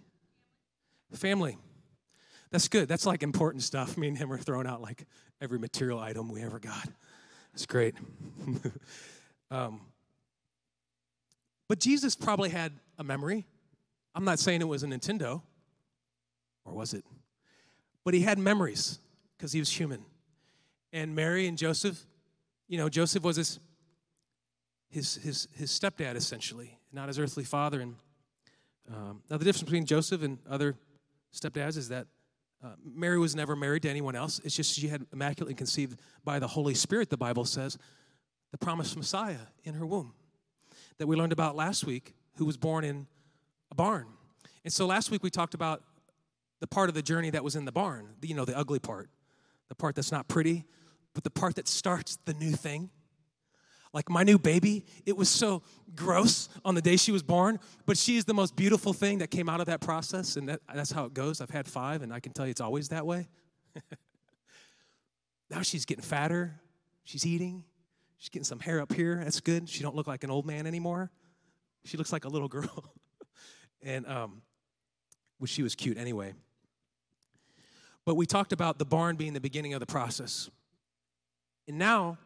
Family. 1.14 1.58
That's 2.52 2.68
good. 2.68 2.88
That's 2.88 3.06
like 3.06 3.24
important 3.24 3.64
stuff. 3.64 3.98
Me 4.00 4.10
and 4.10 4.18
him 4.18 4.32
are 4.32 4.38
throwing 4.38 4.68
out 4.68 4.82
like 4.82 5.06
every 5.42 5.60
material 5.60 6.00
item 6.00 6.30
we 6.30 6.42
ever 6.42 6.60
got. 6.60 6.88
It's 7.54 7.66
great. 7.66 7.96
um, 9.52 9.82
but 11.72 11.80
Jesus 11.80 12.18
probably 12.18 12.50
had 12.50 12.74
a 12.98 13.04
memory. 13.06 13.48
I'm 14.14 14.26
not 14.26 14.40
saying 14.40 14.60
it 14.60 14.68
was 14.68 14.84
a 14.84 14.88
Nintendo, 14.88 15.42
or 16.66 16.74
was 16.74 16.94
it? 16.94 17.06
But 18.04 18.14
he 18.14 18.20
had 18.20 18.38
memories 18.38 19.00
because 19.38 19.54
he 19.54 19.60
was 19.60 19.70
human. 19.70 20.04
And 20.92 21.16
Mary 21.16 21.48
and 21.48 21.58
Joseph, 21.58 21.98
you 22.68 22.78
know, 22.78 22.90
Joseph 22.90 23.24
was 23.24 23.38
his, 23.38 23.62
his, 24.90 25.16
his, 25.16 25.48
his 25.56 25.72
stepdad 25.72 26.16
essentially, 26.16 26.78
not 26.92 27.08
his 27.08 27.18
earthly 27.18 27.46
father. 27.46 27.80
And 27.80 27.96
um, 28.94 29.24
now 29.30 29.38
the 29.38 29.46
difference 29.46 29.64
between 29.64 29.86
Joseph 29.86 30.24
and 30.24 30.40
other 30.50 30.76
stepdads 31.34 31.78
is 31.78 31.88
that 31.88 32.06
uh, 32.62 32.72
Mary 32.84 33.18
was 33.18 33.34
never 33.34 33.56
married 33.56 33.84
to 33.84 33.90
anyone 33.90 34.18
else. 34.18 34.42
It's 34.44 34.58
just 34.58 34.78
she 34.78 34.90
had 34.90 35.06
immaculately 35.14 35.56
conceived 35.56 36.02
by 36.26 36.38
the 36.38 36.48
Holy 36.48 36.74
Spirit, 36.74 37.10
the 37.10 37.16
Bible 37.16 37.46
says, 37.46 37.78
the 38.52 38.58
promised 38.58 38.98
Messiah 38.98 39.48
in 39.64 39.76
her 39.76 39.86
womb 39.86 40.16
that 41.02 41.08
we 41.08 41.16
learned 41.16 41.34
about 41.34 41.56
last 41.56 41.84
week 41.84 42.14
who 42.36 42.46
was 42.46 42.58
born 42.58 42.84
in 42.84 43.08
a 43.72 43.76
barn. 43.76 44.06
And 44.64 44.72
so 44.72 44.86
last 44.86 45.10
week 45.10 45.24
we 45.24 45.32
talked 45.32 45.56
about 45.56 45.82
the 46.60 46.68
part 46.68 46.90
of 46.90 46.96
the 46.96 47.02
journey 47.02 47.32
that 47.32 47.44
was 47.44 47.56
in 47.56 47.66
the 47.66 47.72
barn, 47.72 48.10
you 48.22 48.36
know, 48.36 48.46
the 48.46 48.56
ugly 48.56 48.78
part, 48.78 49.10
the 49.68 49.74
part 49.74 49.96
that's 49.96 50.12
not 50.12 50.28
pretty, 50.28 50.64
but 51.16 51.24
the 51.24 51.32
part 51.32 51.56
that 51.56 51.68
starts 51.68 52.20
the 52.26 52.36
new 52.36 52.52
thing. 52.52 52.92
Like 53.96 54.12
my 54.12 54.22
new 54.22 54.38
baby, 54.38 54.86
it 55.04 55.18
was 55.18 55.28
so 55.28 55.64
gross 55.96 56.50
on 56.64 56.76
the 56.76 56.84
day 56.84 56.98
she 56.98 57.12
was 57.12 57.24
born, 57.24 57.60
but 57.88 57.98
she 57.98 58.16
is 58.16 58.26
the 58.26 58.36
most 58.36 58.56
beautiful 58.56 58.94
thing 58.94 59.18
that 59.18 59.32
came 59.32 59.50
out 59.50 59.60
of 59.60 59.66
that 59.66 59.82
process, 59.82 60.36
and 60.36 60.50
that, 60.50 60.60
that's 60.72 60.92
how 60.92 61.06
it 61.06 61.16
goes. 61.16 61.42
I've 61.42 61.50
had 61.50 61.68
five, 61.68 62.04
and 62.04 62.14
I 62.14 62.20
can 62.20 62.32
tell 62.32 62.46
you 62.46 62.52
it's 62.52 62.62
always 62.62 62.90
that 62.90 63.08
way. 63.08 63.28
now 65.50 65.64
she's 65.64 65.86
getting 65.86 66.04
fatter, 66.04 66.62
she's 67.06 67.26
eating, 67.26 67.64
She's 68.22 68.30
getting 68.30 68.44
some 68.44 68.60
hair 68.60 68.80
up 68.80 68.94
here. 68.94 69.20
That's 69.24 69.40
good. 69.40 69.68
She 69.68 69.82
don't 69.82 69.96
look 69.96 70.06
like 70.06 70.24
an 70.24 70.30
old 70.30 70.46
man 70.46 70.68
anymore. 70.68 71.10
She 71.86 71.98
looks 71.98 72.14
like 72.14 72.24
a 72.24 72.30
little 72.30 72.48
girl. 72.48 72.94
and 73.82 74.06
um, 74.06 74.44
well, 75.40 75.48
she 75.48 75.64
was 75.64 75.74
cute 75.74 75.98
anyway. 75.98 76.36
But 78.06 78.14
we 78.14 78.28
talked 78.28 78.54
about 78.54 78.78
the 78.78 78.86
barn 78.86 79.16
being 79.16 79.34
the 79.34 79.42
beginning 79.42 79.74
of 79.74 79.80
the 79.80 79.88
process. 79.88 80.52
And 81.68 81.80
now, 81.80 82.20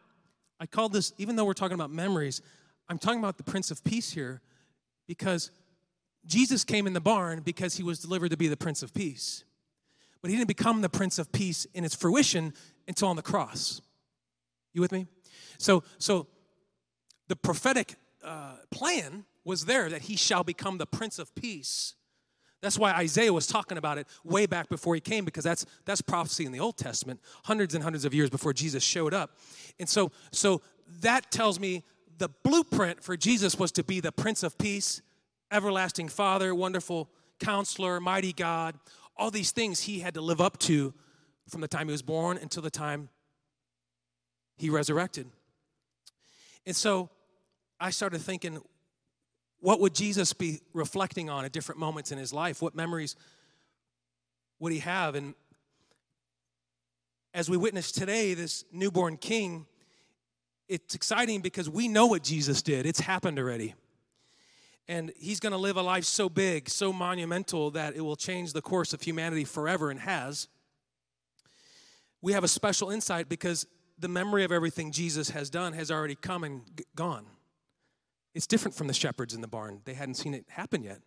I 0.60 0.66
call 0.66 0.90
this, 0.90 1.14
even 1.16 1.34
though 1.34 1.46
we're 1.46 1.54
talking 1.54 1.76
about 1.76 1.90
memories, 1.90 2.42
I'm 2.90 2.98
talking 2.98 3.18
about 3.18 3.38
the 3.38 3.44
Prince 3.44 3.70
of 3.70 3.82
Peace 3.82 4.10
here 4.10 4.42
because 5.06 5.50
Jesus 6.26 6.62
came 6.62 6.86
in 6.86 6.92
the 6.92 7.00
barn 7.00 7.40
because 7.40 7.74
he 7.74 7.82
was 7.82 8.00
delivered 8.00 8.32
to 8.32 8.36
be 8.36 8.48
the 8.48 8.56
Prince 8.56 8.82
of 8.82 8.92
Peace. 8.92 9.44
But 10.20 10.30
he 10.30 10.36
didn't 10.36 10.48
become 10.48 10.82
the 10.82 10.90
Prince 10.90 11.18
of 11.18 11.32
Peace 11.32 11.66
in 11.72 11.86
its 11.86 11.94
fruition 11.94 12.52
until 12.86 13.08
on 13.08 13.16
the 13.16 13.22
cross. 13.22 13.80
You 14.74 14.82
with 14.82 14.92
me? 14.92 15.06
So, 15.58 15.82
so 15.98 16.26
the 17.28 17.36
prophetic 17.36 17.96
uh, 18.24 18.56
plan 18.70 19.24
was 19.44 19.64
there 19.64 19.88
that 19.88 20.02
he 20.02 20.16
shall 20.16 20.44
become 20.44 20.78
the 20.78 20.86
Prince 20.86 21.18
of 21.18 21.34
Peace. 21.34 21.94
That's 22.62 22.78
why 22.78 22.92
Isaiah 22.92 23.32
was 23.32 23.46
talking 23.46 23.78
about 23.78 23.98
it 23.98 24.08
way 24.24 24.46
back 24.46 24.68
before 24.68 24.94
he 24.94 25.00
came, 25.00 25.24
because 25.24 25.44
that's 25.44 25.66
that's 25.84 26.00
prophecy 26.00 26.46
in 26.46 26.52
the 26.52 26.60
Old 26.60 26.76
Testament, 26.76 27.20
hundreds 27.44 27.74
and 27.74 27.84
hundreds 27.84 28.04
of 28.04 28.14
years 28.14 28.30
before 28.30 28.52
Jesus 28.52 28.82
showed 28.82 29.14
up. 29.14 29.36
And 29.78 29.88
so, 29.88 30.10
so 30.32 30.62
that 31.00 31.30
tells 31.30 31.60
me 31.60 31.84
the 32.18 32.28
blueprint 32.42 33.02
for 33.02 33.16
Jesus 33.16 33.58
was 33.58 33.70
to 33.72 33.84
be 33.84 34.00
the 34.00 34.10
Prince 34.10 34.42
of 34.42 34.56
Peace, 34.58 35.02
everlasting 35.52 36.08
Father, 36.08 36.54
wonderful 36.54 37.10
counselor, 37.38 38.00
mighty 38.00 38.32
God. 38.32 38.76
All 39.16 39.30
these 39.30 39.50
things 39.52 39.80
he 39.80 40.00
had 40.00 40.14
to 40.14 40.20
live 40.20 40.40
up 40.40 40.58
to 40.60 40.94
from 41.48 41.60
the 41.60 41.68
time 41.68 41.86
he 41.86 41.92
was 41.92 42.02
born 42.02 42.38
until 42.38 42.62
the 42.62 42.70
time 42.70 43.10
he 44.56 44.70
resurrected. 44.70 45.26
And 46.64 46.74
so 46.74 47.10
I 47.78 47.90
started 47.90 48.20
thinking, 48.20 48.60
what 49.60 49.80
would 49.80 49.94
Jesus 49.94 50.32
be 50.32 50.60
reflecting 50.72 51.30
on 51.30 51.44
at 51.44 51.52
different 51.52 51.80
moments 51.80 52.12
in 52.12 52.18
his 52.18 52.32
life? 52.32 52.60
What 52.60 52.74
memories 52.74 53.16
would 54.58 54.72
he 54.72 54.80
have? 54.80 55.14
And 55.14 55.34
as 57.34 57.50
we 57.50 57.56
witness 57.56 57.92
today, 57.92 58.34
this 58.34 58.64
newborn 58.72 59.16
king, 59.16 59.66
it's 60.68 60.94
exciting 60.94 61.40
because 61.40 61.68
we 61.68 61.88
know 61.88 62.06
what 62.06 62.22
Jesus 62.22 62.62
did, 62.62 62.86
it's 62.86 63.00
happened 63.00 63.38
already. 63.38 63.74
And 64.88 65.12
he's 65.18 65.40
going 65.40 65.52
to 65.52 65.58
live 65.58 65.76
a 65.76 65.82
life 65.82 66.04
so 66.04 66.28
big, 66.28 66.68
so 66.68 66.92
monumental 66.92 67.72
that 67.72 67.96
it 67.96 68.00
will 68.00 68.16
change 68.16 68.52
the 68.52 68.62
course 68.62 68.92
of 68.92 69.02
humanity 69.02 69.44
forever 69.44 69.90
and 69.90 69.98
has. 70.00 70.46
We 72.22 72.32
have 72.32 72.44
a 72.44 72.48
special 72.48 72.90
insight 72.90 73.28
because 73.28 73.66
the 73.98 74.08
memory 74.08 74.44
of 74.44 74.52
everything 74.52 74.92
Jesus 74.92 75.30
has 75.30 75.50
done 75.50 75.72
has 75.72 75.90
already 75.90 76.14
come 76.14 76.44
and 76.44 76.62
gone. 76.94 77.26
It's 78.34 78.46
different 78.46 78.74
from 78.74 78.86
the 78.86 78.94
shepherds 78.94 79.34
in 79.34 79.40
the 79.40 79.48
barn. 79.48 79.80
They 79.84 79.94
hadn't 79.94 80.16
seen 80.16 80.34
it 80.34 80.44
happen 80.48 80.82
yet. 80.82 81.00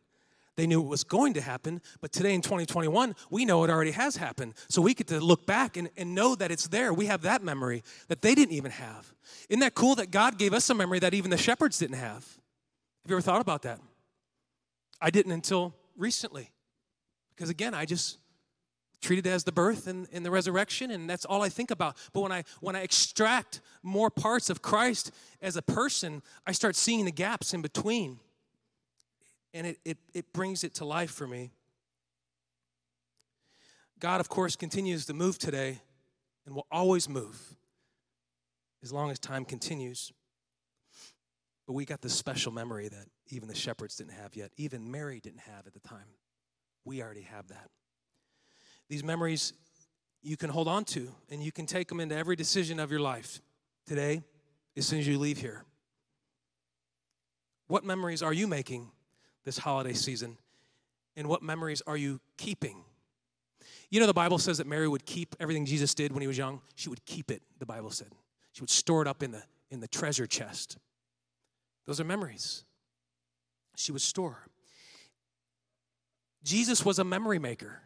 They 0.55 0.67
knew 0.67 0.81
it 0.81 0.88
was 0.88 1.05
going 1.05 1.36
to 1.36 1.41
happen, 1.41 1.81
but 2.01 2.12
today 2.12 2.34
in 2.34 2.41
2021, 2.41 3.15
we 3.29 3.46
know 3.46 3.63
it 3.63 3.69
already 3.69 3.91
has 3.91 4.17
happened. 4.17 4.55
So 4.67 4.81
we 4.81 4.93
get 4.93 5.08
to 5.08 5.22
look 5.22 5.46
back 5.46 5.77
and, 5.77 5.89
and 5.96 6.13
know 6.13 6.36
that 6.36 6.51
it's 6.51 6.67
there. 6.67 6.93
We 6.93 7.05
have 7.05 7.22
that 7.22 7.41
memory 7.41 7.81
that 8.10 8.22
they 8.22 8.36
didn't 8.36 8.55
even 8.55 8.72
have. 8.72 9.13
Isn't 9.48 9.62
that 9.62 9.74
cool 9.74 9.96
that 9.96 10.12
God 10.12 10.38
gave 10.38 10.53
us 10.53 10.69
a 10.69 10.74
memory 10.74 11.00
that 11.00 11.13
even 11.13 11.31
the 11.31 11.38
shepherds 11.38 11.77
didn't 11.77 11.96
have? 11.98 12.25
Have 13.03 13.10
you 13.10 13.15
ever 13.15 13.22
thought 13.22 13.39
about 13.39 13.62
that? 13.62 13.79
I 15.00 15.12
didn't 15.12 15.31
until 15.31 15.75
recently. 15.96 16.51
Because 17.36 17.50
again, 17.50 17.74
I 17.74 17.86
just 17.86 18.17
treated 19.01 19.27
as 19.27 19.44
the 19.44 19.51
birth 19.51 19.88
and, 19.88 20.08
and 20.12 20.25
the 20.25 20.32
resurrection 20.32 20.91
and 20.91 21.10
that's 21.10 21.25
all 21.25 21.41
i 21.41 21.50
think 21.50 21.72
about. 21.72 21.98
But 22.13 22.22
when 22.22 22.32
i 22.32 22.44
when 22.60 22.75
i 22.75 22.82
extract 22.82 23.62
more 23.84 24.10
parts 24.10 24.50
of 24.50 24.62
christ 24.62 25.12
as 25.41 25.56
a 25.56 25.62
person 25.62 26.22
i 26.46 26.51
start 26.51 26.75
seeing 26.75 27.06
the 27.06 27.12
gaps 27.12 27.53
in 27.53 27.62
between. 27.62 28.20
And 29.53 29.65
it, 29.65 29.79
it, 29.84 29.98
it 30.13 30.32
brings 30.32 30.63
it 30.63 30.75
to 30.75 30.86
life 30.86 31.10
for 31.10 31.25
me. 31.25 31.50
God 34.00 34.22
of 34.22 34.29
course 34.29 34.56
continues 34.56 35.06
to 35.08 35.13
move 35.13 35.39
today 35.39 35.82
and 36.46 36.56
will 36.56 36.68
always 36.72 37.10
move 37.10 37.56
as 38.82 38.94
long 38.94 39.12
as 39.12 39.20
time 39.20 39.46
continues. 39.46 40.12
But 41.68 41.74
we 41.74 41.86
got 41.86 42.01
this 42.01 42.13
special 42.13 42.51
memory 42.51 42.88
that 42.88 43.06
even 43.27 43.48
the 43.48 43.56
shepherds 43.56 43.96
didn't 43.96 44.13
have 44.13 44.36
yet. 44.36 44.51
Even 44.58 44.89
mary 44.89 45.20
didn't 45.20 45.41
have 45.41 45.68
at 45.68 45.74
the 45.74 45.79
time. 45.79 46.08
We 46.86 47.03
already 47.03 47.22
have 47.22 47.48
that 47.50 47.70
these 48.89 49.03
memories 49.03 49.53
you 50.22 50.36
can 50.36 50.50
hold 50.50 50.67
on 50.67 50.84
to 50.84 51.10
and 51.29 51.41
you 51.41 51.51
can 51.51 51.65
take 51.65 51.88
them 51.88 52.00
into 52.00 52.15
every 52.15 52.36
decision 52.36 52.79
of 52.79 52.91
your 52.91 53.00
life 53.00 53.41
today 53.86 54.22
as 54.75 54.86
soon 54.86 55.00
as 55.00 55.08
you 55.08 55.17
leave 55.17 55.38
here. 55.38 55.63
What 57.67 57.86
memories 57.86 58.22
are 58.22 58.34
you 58.34 58.48
making 58.48 58.91
this 59.46 59.60
holiday 59.60 59.93
season? 59.93 60.38
And 61.15 61.27
what 61.27 61.43
memories 61.43 61.81
are 61.86 61.98
you 61.98 62.19
keeping? 62.38 62.84
You 63.89 64.00
know, 64.00 64.08
the 64.08 64.13
Bible 64.13 64.39
says 64.39 64.58
that 64.58 64.67
Mary 64.67 64.88
would 64.88 65.05
keep 65.05 65.36
everything 65.39 65.65
Jesus 65.65 65.93
did 65.93 66.12
when 66.12 66.22
he 66.22 66.27
was 66.27 66.38
young. 66.38 66.62
She 66.75 66.89
would 66.89 67.05
keep 67.05 67.31
it, 67.31 67.41
the 67.60 67.65
Bible 67.65 67.91
said. 67.91 68.10
She 68.53 68.62
would 68.62 68.69
store 68.69 69.01
it 69.01 69.08
up 69.08 69.22
in 69.24 69.31
the, 69.31 69.43
in 69.69 69.79
the 69.79 69.88
treasure 69.88 70.27
chest. 70.27 70.77
Those 71.86 72.00
are 72.00 72.03
memories. 72.03 72.63
She 73.75 73.91
would 73.91 74.01
store. 74.01 74.48
Jesus 76.43 76.86
was 76.86 77.00
a 77.00 77.03
memory 77.03 77.39
maker. 77.39 77.81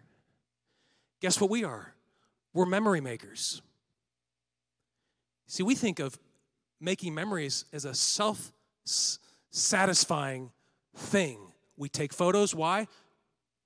Guess 1.23 1.39
what 1.39 1.49
we 1.49 1.63
are? 1.63 1.93
We're 2.53 2.65
memory 2.65 2.99
makers. 2.99 3.61
See, 5.47 5.63
we 5.63 5.73
think 5.73 5.99
of 5.99 6.19
making 6.81 7.15
memories 7.15 7.63
as 7.71 7.85
a 7.85 7.93
self 7.93 8.51
satisfying 9.49 10.51
thing. 10.93 11.39
We 11.77 11.87
take 11.87 12.11
photos. 12.11 12.53
Why? 12.53 12.87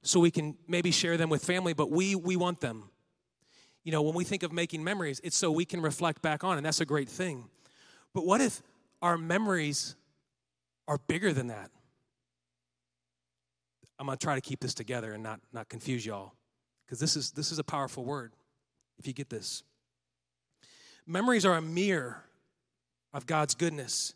So 0.04 0.20
we 0.20 0.30
can 0.30 0.56
maybe 0.68 0.92
share 0.92 1.18
them 1.18 1.32
with 1.32 1.44
family, 1.44 1.74
but 1.74 1.90
we, 1.90 2.14
we 2.14 2.36
want 2.36 2.62
them. 2.62 2.92
You 3.84 3.92
know, 3.92 4.04
when 4.04 4.14
we 4.14 4.24
think 4.24 4.44
of 4.44 4.52
making 4.52 4.84
memories, 4.84 5.20
it's 5.24 5.36
so 5.36 5.50
we 5.50 5.66
can 5.66 5.82
reflect 5.82 6.22
back 6.22 6.44
on, 6.44 6.58
and 6.58 6.66
that's 6.66 6.80
a 6.80 6.86
great 6.86 7.10
thing. 7.10 7.46
But 8.14 8.24
what 8.24 8.40
if 8.40 8.62
our 9.02 9.18
memories 9.18 9.96
are 10.88 11.00
bigger 11.08 11.34
than 11.34 11.48
that? 11.48 11.72
I'm 13.98 14.06
gonna 14.06 14.18
try 14.18 14.36
to 14.36 14.42
keep 14.42 14.60
this 14.60 14.76
together 14.76 15.14
and 15.14 15.24
not, 15.24 15.40
not 15.52 15.70
confuse 15.70 16.06
y'all 16.06 16.34
because 16.88 17.00
this 17.00 17.18
is 17.18 17.32
this 17.32 17.52
is 17.52 17.60
a 17.60 17.64
powerful 17.64 18.06
word 18.06 18.32
if 18.98 19.06
you 19.06 19.14
get 19.14 19.30
this. 19.30 19.64
Memories 21.06 21.46
are 21.46 21.56
a 21.56 21.62
mirror 21.62 22.24
of 23.14 23.26
god's 23.26 23.56
goodness 23.56 24.14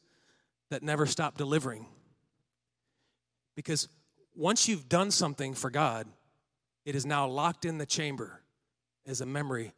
that 0.70 0.82
never 0.82 1.06
stop 1.06 1.38
delivering. 1.38 1.86
Because 3.56 3.90
once 4.36 4.68
you've 4.70 4.88
done 4.88 5.12
something 5.12 5.54
for 5.54 5.70
god 5.70 6.08
it 6.86 6.96
is 6.96 7.06
now 7.06 7.28
locked 7.28 7.66
in 7.66 7.78
the 7.78 7.86
chamber 7.86 8.42
as 9.06 9.22
a 9.22 9.26
memory 9.26 9.74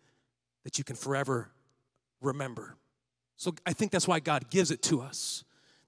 that 0.64 0.78
you 0.78 0.84
can 0.84 0.96
forever 0.96 1.50
remember. 2.22 2.76
So 3.38 3.56
i 3.66 3.74
think 3.74 3.92
that's 3.92 4.08
why 4.08 4.20
god 4.20 4.50
gives 4.50 4.70
it 4.70 4.84
to 4.84 5.02
us 5.02 5.44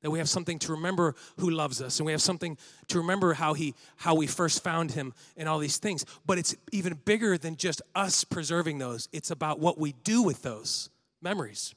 that 0.06 0.12
we 0.12 0.20
have 0.20 0.30
something 0.30 0.60
to 0.60 0.72
remember 0.72 1.16
who 1.40 1.50
loves 1.50 1.82
us 1.82 2.00
and 2.00 2.06
we 2.06 2.12
have 2.12 2.22
something 2.22 2.58
to 2.88 3.00
remember 3.00 3.34
how 3.34 3.54
he 3.54 3.74
how 3.98 4.16
we 4.16 4.28
first 4.28 4.64
found 4.64 4.92
him 4.92 5.14
and 5.36 5.50
all 5.50 5.60
these 5.60 5.78
things. 5.78 6.06
But 6.26 6.38
it's 6.38 6.56
even 6.72 6.94
bigger 7.04 7.38
than 7.38 7.58
just 7.58 7.82
us 7.96 8.24
preserving 8.24 8.78
those. 8.78 9.10
It's 9.12 9.32
about 9.32 9.60
what 9.60 9.78
we 9.80 9.94
do 10.04 10.22
with 10.22 10.44
those 10.44 10.90
memories. 11.22 11.74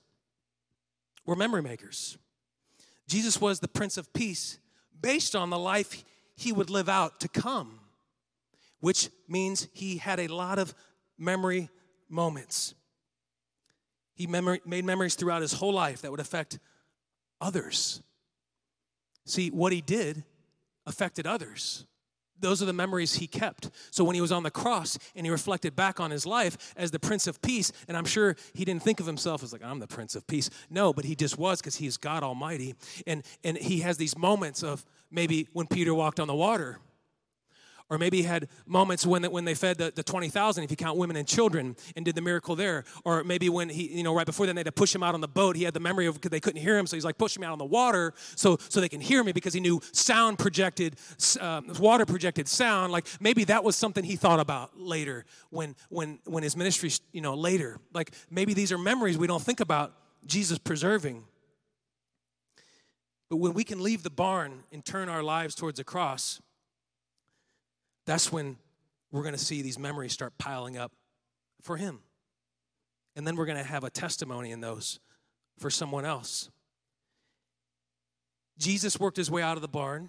We're 1.26 1.36
memory 1.36 1.62
makers. 1.62 2.18
Jesus 3.08 3.40
was 3.40 3.60
the 3.60 3.68
prince 3.68 3.96
of 3.96 4.12
peace 4.12 4.58
based 5.00 5.34
on 5.34 5.50
the 5.50 5.58
life 5.58 6.04
he 6.36 6.52
would 6.52 6.70
live 6.70 6.88
out 6.88 7.20
to 7.20 7.28
come 7.28 7.80
which 8.80 9.10
means 9.26 9.68
he 9.72 9.96
had 9.96 10.20
a 10.20 10.28
lot 10.28 10.58
of 10.58 10.74
memory 11.18 11.68
moments. 12.08 12.74
He 14.14 14.26
made 14.26 14.84
memories 14.84 15.14
throughout 15.14 15.42
his 15.42 15.52
whole 15.52 15.72
life 15.72 16.02
that 16.02 16.10
would 16.10 16.20
affect 16.20 16.58
others 17.40 18.02
See, 19.28 19.50
what 19.50 19.72
he 19.72 19.80
did 19.80 20.24
affected 20.86 21.26
others. 21.26 21.86
Those 22.40 22.62
are 22.62 22.66
the 22.66 22.72
memories 22.72 23.14
he 23.14 23.26
kept. 23.26 23.70
So 23.90 24.04
when 24.04 24.14
he 24.14 24.20
was 24.20 24.30
on 24.30 24.44
the 24.44 24.50
cross 24.50 24.96
and 25.16 25.26
he 25.26 25.30
reflected 25.30 25.74
back 25.74 25.98
on 25.98 26.10
his 26.10 26.24
life 26.24 26.72
as 26.76 26.92
the 26.92 27.00
Prince 27.00 27.26
of 27.26 27.42
Peace, 27.42 27.72
and 27.88 27.96
I'm 27.96 28.04
sure 28.04 28.36
he 28.54 28.64
didn't 28.64 28.84
think 28.84 29.00
of 29.00 29.06
himself 29.06 29.42
as 29.42 29.52
like, 29.52 29.64
I'm 29.64 29.80
the 29.80 29.88
Prince 29.88 30.14
of 30.14 30.26
Peace. 30.26 30.48
No, 30.70 30.92
but 30.92 31.04
he 31.04 31.16
just 31.16 31.36
was 31.36 31.60
because 31.60 31.76
he's 31.76 31.96
God 31.96 32.22
Almighty. 32.22 32.74
And, 33.06 33.24
and 33.42 33.58
he 33.58 33.80
has 33.80 33.96
these 33.96 34.16
moments 34.16 34.62
of 34.62 34.84
maybe 35.10 35.48
when 35.52 35.66
Peter 35.66 35.92
walked 35.92 36.20
on 36.20 36.28
the 36.28 36.34
water 36.34 36.78
or 37.90 37.98
maybe 37.98 38.18
he 38.18 38.22
had 38.24 38.48
moments 38.66 39.06
when, 39.06 39.24
when 39.24 39.44
they 39.44 39.54
fed 39.54 39.78
the, 39.78 39.92
the 39.94 40.02
20,000, 40.02 40.64
if 40.64 40.70
you 40.70 40.76
count 40.76 40.98
women 40.98 41.16
and 41.16 41.26
children, 41.26 41.74
and 41.96 42.04
did 42.04 42.14
the 42.14 42.20
miracle 42.20 42.54
there. 42.54 42.84
Or 43.04 43.24
maybe 43.24 43.48
when 43.48 43.68
he, 43.68 43.88
you 43.88 44.02
know, 44.02 44.14
right 44.14 44.26
before 44.26 44.46
then 44.46 44.56
they 44.56 44.60
had 44.60 44.66
to 44.66 44.72
push 44.72 44.94
him 44.94 45.02
out 45.02 45.14
on 45.14 45.20
the 45.20 45.28
boat, 45.28 45.56
he 45.56 45.64
had 45.64 45.72
the 45.72 45.80
memory 45.80 46.06
of 46.06 46.14
because 46.14 46.30
they 46.30 46.40
couldn't 46.40 46.60
hear 46.60 46.76
him. 46.76 46.86
So 46.86 46.96
he's 46.96 47.04
like, 47.04 47.16
push 47.16 47.38
me 47.38 47.46
out 47.46 47.52
on 47.52 47.58
the 47.58 47.64
water 47.64 48.12
so, 48.36 48.58
so 48.68 48.80
they 48.80 48.88
can 48.88 49.00
hear 49.00 49.24
me 49.24 49.32
because 49.32 49.54
he 49.54 49.60
knew 49.60 49.80
sound 49.92 50.38
projected, 50.38 50.96
uh, 51.40 51.62
water 51.78 52.04
projected 52.04 52.46
sound. 52.46 52.92
Like 52.92 53.06
maybe 53.20 53.44
that 53.44 53.64
was 53.64 53.74
something 53.76 54.04
he 54.04 54.16
thought 54.16 54.40
about 54.40 54.78
later 54.78 55.24
when, 55.50 55.74
when, 55.88 56.18
when 56.24 56.42
his 56.42 56.56
ministry, 56.56 56.90
you 57.12 57.22
know, 57.22 57.34
later. 57.34 57.78
Like 57.94 58.12
maybe 58.30 58.52
these 58.52 58.70
are 58.70 58.78
memories 58.78 59.16
we 59.16 59.26
don't 59.26 59.42
think 59.42 59.60
about 59.60 59.94
Jesus 60.26 60.58
preserving. 60.58 61.24
But 63.30 63.36
when 63.36 63.52
we 63.54 63.64
can 63.64 63.82
leave 63.82 64.02
the 64.02 64.10
barn 64.10 64.64
and 64.72 64.84
turn 64.84 65.08
our 65.08 65.22
lives 65.22 65.54
towards 65.54 65.78
the 65.78 65.84
cross, 65.84 66.40
that's 68.08 68.32
when 68.32 68.56
we're 69.12 69.22
going 69.22 69.34
to 69.34 69.40
see 69.40 69.60
these 69.60 69.78
memories 69.78 70.12
start 70.12 70.32
piling 70.38 70.78
up 70.78 70.92
for 71.60 71.76
Him. 71.76 72.00
And 73.14 73.26
then 73.26 73.36
we're 73.36 73.46
going 73.46 73.58
to 73.58 73.64
have 73.64 73.84
a 73.84 73.90
testimony 73.90 74.50
in 74.50 74.60
those 74.60 74.98
for 75.58 75.68
someone 75.70 76.04
else. 76.04 76.50
Jesus 78.58 78.98
worked 78.98 79.16
his 79.16 79.30
way 79.30 79.42
out 79.42 79.56
of 79.56 79.62
the 79.62 79.68
barn, 79.68 80.08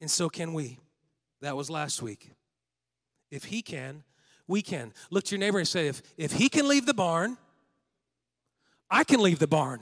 and 0.00 0.10
so 0.10 0.28
can 0.28 0.54
we. 0.54 0.78
That 1.40 1.56
was 1.56 1.70
last 1.70 2.02
week. 2.02 2.32
If 3.30 3.44
he 3.44 3.62
can, 3.62 4.02
we 4.46 4.62
can. 4.62 4.92
Look 5.10 5.24
to 5.24 5.36
your 5.36 5.40
neighbor 5.40 5.58
and 5.58 5.68
say, 5.68 5.88
if, 5.88 6.02
if 6.16 6.32
he 6.32 6.48
can 6.48 6.66
leave 6.66 6.86
the 6.86 6.94
barn, 6.94 7.36
I 8.90 9.04
can 9.04 9.20
leave 9.20 9.38
the 9.38 9.46
barn. 9.46 9.80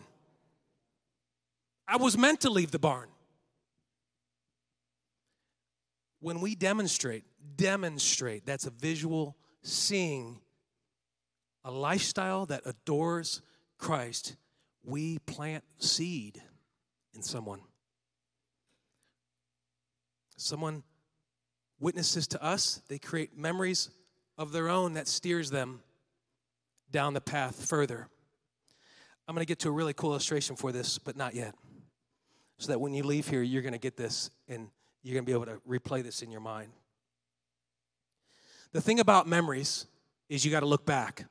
I 1.87 1.97
was 1.97 2.19
meant 2.19 2.41
to 2.41 2.51
leave 2.51 2.73
the 2.73 2.79
barn. 2.79 3.09
When 6.21 6.41
we 6.41 6.55
demonstrate, 6.55 7.25
demonstrate, 7.57 8.47
that's 8.47 8.67
a 8.67 8.71
visual 8.71 9.37
seeing, 9.63 10.41
a 11.65 11.71
lifestyle 11.71 12.47
that 12.47 12.63
adores 12.65 13.43
Christ, 13.79 14.37
we 14.85 15.19
plant 15.21 15.65
seed 15.79 16.41
in 17.15 17.23
someone. 17.23 17.61
Someone 20.37 20.83
witnesses 21.81 22.27
to 22.29 22.43
us, 22.43 22.83
they 22.89 22.99
create 22.99 23.37
memories 23.37 23.91
of 24.39 24.53
their 24.53 24.69
own 24.69 24.95
that 24.95 25.09
steers 25.09 25.51
them 25.51 25.81
down 26.91 27.15
the 27.15 27.21
path 27.21 27.69
further. 27.69 28.09
I'm 29.27 29.35
going 29.35 29.45
to 29.45 29.49
get 29.49 29.59
to 29.61 29.69
a 29.69 29.73
really 29.73 29.93
cool 29.93 30.11
illustration 30.11 30.57
for 30.57 30.73
this, 30.73 30.99
but 30.99 31.17
not 31.17 31.35
yet. 31.35 31.55
So 32.59 32.69
that 32.69 32.81
when 32.81 32.95
you 32.95 33.03
leave 33.03 33.29
here, 33.29 33.43
you're 33.43 33.63
going 33.63 33.73
to 33.73 33.79
get 33.79 33.97
this 33.97 34.31
and 34.49 34.69
you're 35.07 35.15
going 35.15 35.25
to 35.25 35.27
be 35.27 35.33
able 35.33 35.47
to 35.47 35.61
replay 35.69 36.03
this 36.03 36.21
in 36.21 36.33
your 36.33 36.41
mind. 36.41 36.73
The 38.73 38.81
thing 38.81 38.99
about 38.99 39.29
memories 39.29 39.87
is 40.29 40.45
you 40.45 40.51
got 40.51 40.61
to 40.61 40.67
look 40.67 40.85
back. 40.85 41.27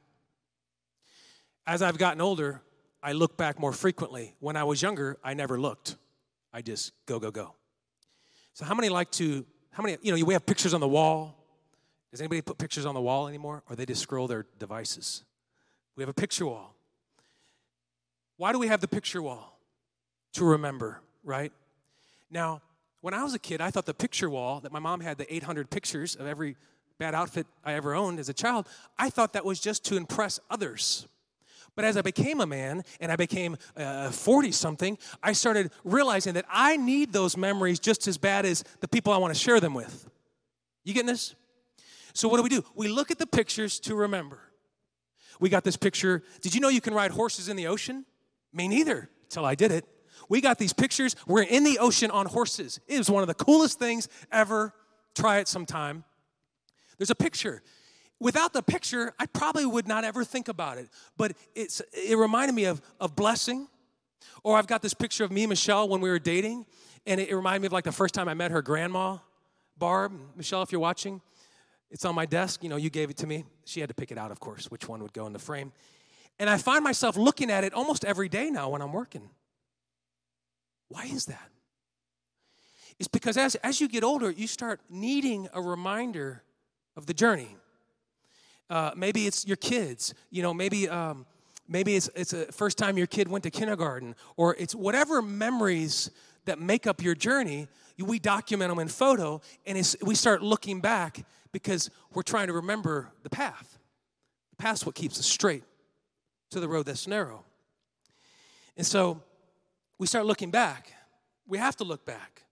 As 1.68 1.82
I've 1.82 1.98
gotten 1.98 2.22
older, 2.22 2.62
I 3.04 3.12
look 3.12 3.36
back 3.36 3.60
more 3.60 3.74
frequently. 3.74 4.34
When 4.40 4.56
I 4.56 4.64
was 4.64 4.82
younger, 4.82 5.18
I 5.26 5.34
never 5.34 5.60
looked. 5.60 5.98
I 6.54 6.62
just 6.62 6.94
go, 7.06 7.20
go, 7.20 7.32
go. 7.32 7.54
So, 8.54 8.64
how 8.64 8.76
many 8.76 8.88
like 8.88 9.12
to, 9.12 9.46
how 9.72 9.84
many, 9.84 9.98
you 10.02 10.16
know, 10.16 10.24
we 10.24 10.34
have 10.34 10.46
pictures 10.46 10.74
on 10.74 10.80
the 10.80 10.88
wall. 10.88 11.36
Does 12.12 12.22
anybody 12.22 12.42
put 12.42 12.58
pictures 12.58 12.86
on 12.86 12.96
the 12.96 13.02
wall 13.02 13.28
anymore? 13.28 13.62
Or 13.70 13.76
they 13.76 13.86
just 13.86 14.02
scroll 14.02 14.28
their 14.28 14.46
devices? 14.58 15.26
We 15.98 16.02
have 16.02 16.10
a 16.10 16.14
picture 16.14 16.46
wall. 16.46 16.76
Why 18.38 18.54
do 18.54 18.60
we 18.60 18.68
have 18.68 18.80
the 18.80 18.88
picture 18.88 19.22
wall? 19.22 19.60
To 20.36 20.46
remember, 20.46 21.02
right? 21.26 21.52
Now, 22.32 22.62
when 23.06 23.14
I 23.14 23.22
was 23.22 23.36
a 23.36 23.40
kid, 23.40 23.62
I 23.62 23.70
thought 23.70 23.86
the 23.86 23.94
picture 23.94 24.32
wall 24.32 24.62
that 24.62 24.72
my 24.72 24.80
mom 24.80 25.00
had 25.00 25.20
the 25.20 25.32
800 25.32 25.70
pictures 25.70 26.16
of 26.16 26.26
every 26.26 26.56
bad 26.98 27.14
outfit 27.14 27.46
I 27.64 27.74
ever 27.74 27.94
owned 27.94 28.20
as 28.20 28.30
a 28.30 28.34
child, 28.34 28.68
I 28.98 29.12
thought 29.12 29.34
that 29.34 29.46
was 29.46 29.60
just 29.60 29.86
to 29.86 29.96
impress 29.96 30.40
others. 30.50 31.06
But 31.76 31.86
as 31.86 31.98
I 31.98 32.02
became 32.02 32.42
a 32.42 32.48
man 32.48 32.84
and 33.00 33.12
I 33.12 33.16
became 33.16 33.58
40 34.12 34.48
uh, 34.48 34.52
something, 34.52 34.98
I 35.22 35.34
started 35.34 35.72
realizing 35.84 36.34
that 36.34 36.46
I 36.50 36.78
need 36.78 37.14
those 37.14 37.38
memories 37.38 37.80
just 37.80 38.08
as 38.08 38.18
bad 38.18 38.44
as 38.44 38.64
the 38.80 38.88
people 38.88 39.14
I 39.14 39.18
want 39.18 39.36
to 39.36 39.40
share 39.40 39.60
them 39.60 39.76
with. 39.76 40.10
You 40.84 40.96
getting 40.96 41.06
this? 41.06 41.36
So, 42.16 42.28
what 42.28 42.38
do 42.38 42.44
we 42.44 42.50
do? 42.50 42.64
We 42.74 42.88
look 42.88 43.12
at 43.12 43.20
the 43.20 43.28
pictures 43.28 43.80
to 43.82 43.94
remember. 43.94 44.40
We 45.40 45.50
got 45.50 45.64
this 45.64 45.78
picture. 45.78 46.24
Did 46.42 46.56
you 46.56 46.60
know 46.60 46.70
you 46.70 46.82
can 46.82 46.96
ride 46.96 47.12
horses 47.12 47.50
in 47.50 47.56
the 47.56 47.68
ocean? 47.68 48.04
Me 48.52 48.68
neither, 48.68 49.12
till 49.30 49.46
I 49.46 49.54
did 49.54 49.72
it. 49.72 49.86
We 50.30 50.42
got 50.42 50.58
these 50.58 50.74
pictures. 50.74 51.16
We're 51.28 51.44
in 51.44 51.64
the 51.64 51.80
ocean 51.80 52.12
on 52.12 52.26
horses. 52.26 52.80
It 52.88 52.98
was 52.98 53.10
one 53.10 53.24
of 53.24 53.28
the 53.28 53.34
coolest 53.34 53.80
things 53.80 54.08
ever. 54.32 54.74
Try 55.14 55.40
it 55.40 55.48
sometime. 55.48 56.04
There's 56.98 57.10
a 57.10 57.16
picture 57.16 57.62
without 58.20 58.54
the 58.54 58.64
picture, 58.64 59.14
I 59.20 59.26
probably 59.26 59.66
would 59.66 59.88
not 59.88 60.04
ever 60.04 60.24
think 60.24 60.48
about 60.48 60.78
it. 60.78 60.90
But 61.18 61.34
it's, 61.54 61.82
it 61.94 62.18
reminded 62.18 62.56
me 62.56 62.66
of, 62.66 62.82
of 63.00 63.16
blessing. 63.16 63.68
Or 64.44 64.58
I've 64.58 64.68
got 64.68 64.82
this 64.82 64.94
picture 64.94 65.24
of 65.24 65.32
me 65.32 65.46
Michelle 65.46 65.88
when 65.88 66.02
we 66.02 66.10
were 66.10 66.20
dating, 66.20 66.66
and 67.06 67.20
it, 67.20 67.30
it 67.30 67.36
reminded 67.36 67.62
me 67.62 67.68
of 67.68 67.74
like 67.74 67.84
the 67.84 67.92
first 67.92 68.14
time 68.14 68.28
I 68.28 68.34
met 68.34 68.52
her 68.52 68.62
grandma, 68.62 69.18
Barb. 69.78 70.14
Michelle, 70.36 70.62
if 70.62 70.72
you're 70.72 70.82
watching, 70.82 71.22
it's 71.92 72.06
on 72.06 72.16
my 72.16 72.26
desk. 72.26 72.64
You 72.64 72.70
know, 72.70 72.78
you 72.78 72.90
gave 72.90 73.10
it 73.10 73.18
to 73.18 73.28
me. 73.28 73.46
She 73.66 73.80
had 73.80 73.90
to 73.90 73.96
pick 73.96 74.12
it 74.12 74.18
out, 74.18 74.32
of 74.32 74.40
course, 74.40 74.72
which 74.72 74.88
one 74.88 75.02
would 75.02 75.14
go 75.14 75.28
in 75.28 75.34
the 75.34 75.40
frame. 75.40 75.72
And 76.40 76.50
I 76.50 76.58
find 76.58 76.84
myself 76.84 77.16
looking 77.16 77.50
at 77.50 77.64
it 77.64 77.74
almost 77.74 78.04
every 78.04 78.30
day 78.30 78.50
now 78.50 78.70
when 78.70 78.82
I'm 78.82 78.92
working. 78.92 79.30
Why 80.90 81.06
is 81.06 81.26
that? 81.26 81.50
It's 83.00 83.08
because 83.08 83.38
as, 83.38 83.56
as 83.56 83.82
you 83.82 83.88
get 83.88 84.04
older, 84.04 84.32
you 84.32 84.48
start 84.48 84.80
needing 84.90 85.48
a 85.54 85.62
reminder 85.62 86.44
of 86.96 87.06
the 87.06 87.14
journey. 87.14 87.56
Uh, 88.70 88.92
maybe 88.96 89.28
it's 89.28 89.46
your 89.46 89.58
kids. 89.58 90.14
You 90.30 90.42
know, 90.42 90.54
maybe 90.54 90.88
um, 90.88 91.26
maybe 91.68 91.96
it's 91.96 92.10
it's 92.16 92.34
a 92.34 92.52
first 92.52 92.78
time 92.78 92.98
your 92.98 93.08
kid 93.08 93.28
went 93.28 93.44
to 93.44 93.52
kindergarten, 93.52 94.16
or 94.38 94.56
it's 94.58 94.74
whatever 94.74 95.22
memories 95.22 96.10
that 96.46 96.60
make 96.60 96.88
up 96.88 97.04
your 97.04 97.16
journey. 97.16 97.68
We 97.98 98.20
document 98.20 98.70
them 98.70 98.80
in 98.80 98.88
photo, 98.88 99.42
and 99.66 99.98
we 100.04 100.16
start 100.16 100.42
looking 100.42 100.82
back 100.82 101.26
because 101.52 101.90
we're 102.14 102.24
trying 102.24 102.48
to 102.48 102.54
remember 102.54 103.12
the 103.24 103.30
path. 103.30 103.78
The 104.52 104.64
path's 104.64 104.86
what 104.86 104.96
keeps 104.96 105.20
us 105.20 105.26
straight 105.26 105.64
to 106.52 106.60
the 106.60 106.68
road 106.68 106.86
that's 106.86 107.08
narrow. 107.08 107.44
And 108.78 108.86
so 108.86 109.22
we 109.98 110.08
start 110.08 110.26
looking 110.26 110.52
back. 110.52 110.94
We 111.48 111.58
have 111.58 111.76
to 111.78 111.84
look 111.84 112.06
back. 112.06 112.44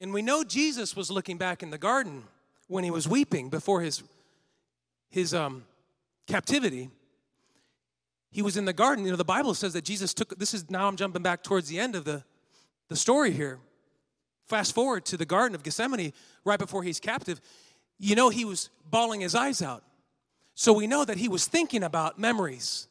And 0.00 0.12
we 0.12 0.22
know 0.22 0.44
Jesus 0.44 0.96
was 0.96 1.10
looking 1.10 1.36
back 1.36 1.62
in 1.62 1.70
the 1.70 1.78
garden 1.78 2.24
when 2.68 2.84
he 2.84 2.90
was 2.90 3.06
weeping 3.06 3.50
before 3.50 3.80
his 3.82 4.02
his 5.10 5.34
um, 5.34 5.64
captivity, 6.26 6.88
he 8.30 8.42
was 8.42 8.56
in 8.56 8.64
the 8.64 8.72
garden. 8.72 9.04
You 9.04 9.10
know, 9.10 9.16
the 9.16 9.24
Bible 9.24 9.54
says 9.54 9.72
that 9.74 9.84
Jesus 9.84 10.14
took, 10.14 10.38
this 10.38 10.54
is 10.54 10.70
now 10.70 10.86
I'm 10.86 10.96
jumping 10.96 11.22
back 11.22 11.42
towards 11.42 11.68
the 11.68 11.78
end 11.78 11.96
of 11.96 12.04
the, 12.04 12.22
the 12.88 12.96
story 12.96 13.32
here. 13.32 13.58
Fast 14.46 14.74
forward 14.74 15.04
to 15.06 15.16
the 15.16 15.26
Garden 15.26 15.54
of 15.54 15.62
Gethsemane 15.62 16.12
right 16.44 16.58
before 16.58 16.82
he's 16.82 17.00
captive. 17.00 17.40
You 17.98 18.14
know, 18.16 18.30
he 18.30 18.44
was 18.44 18.70
bawling 18.88 19.20
his 19.20 19.34
eyes 19.34 19.62
out. 19.62 19.84
So 20.54 20.72
we 20.72 20.86
know 20.86 21.04
that 21.04 21.16
he 21.16 21.28
was 21.28 21.46
thinking 21.46 21.82
about 21.82 22.18
memories 22.18 22.88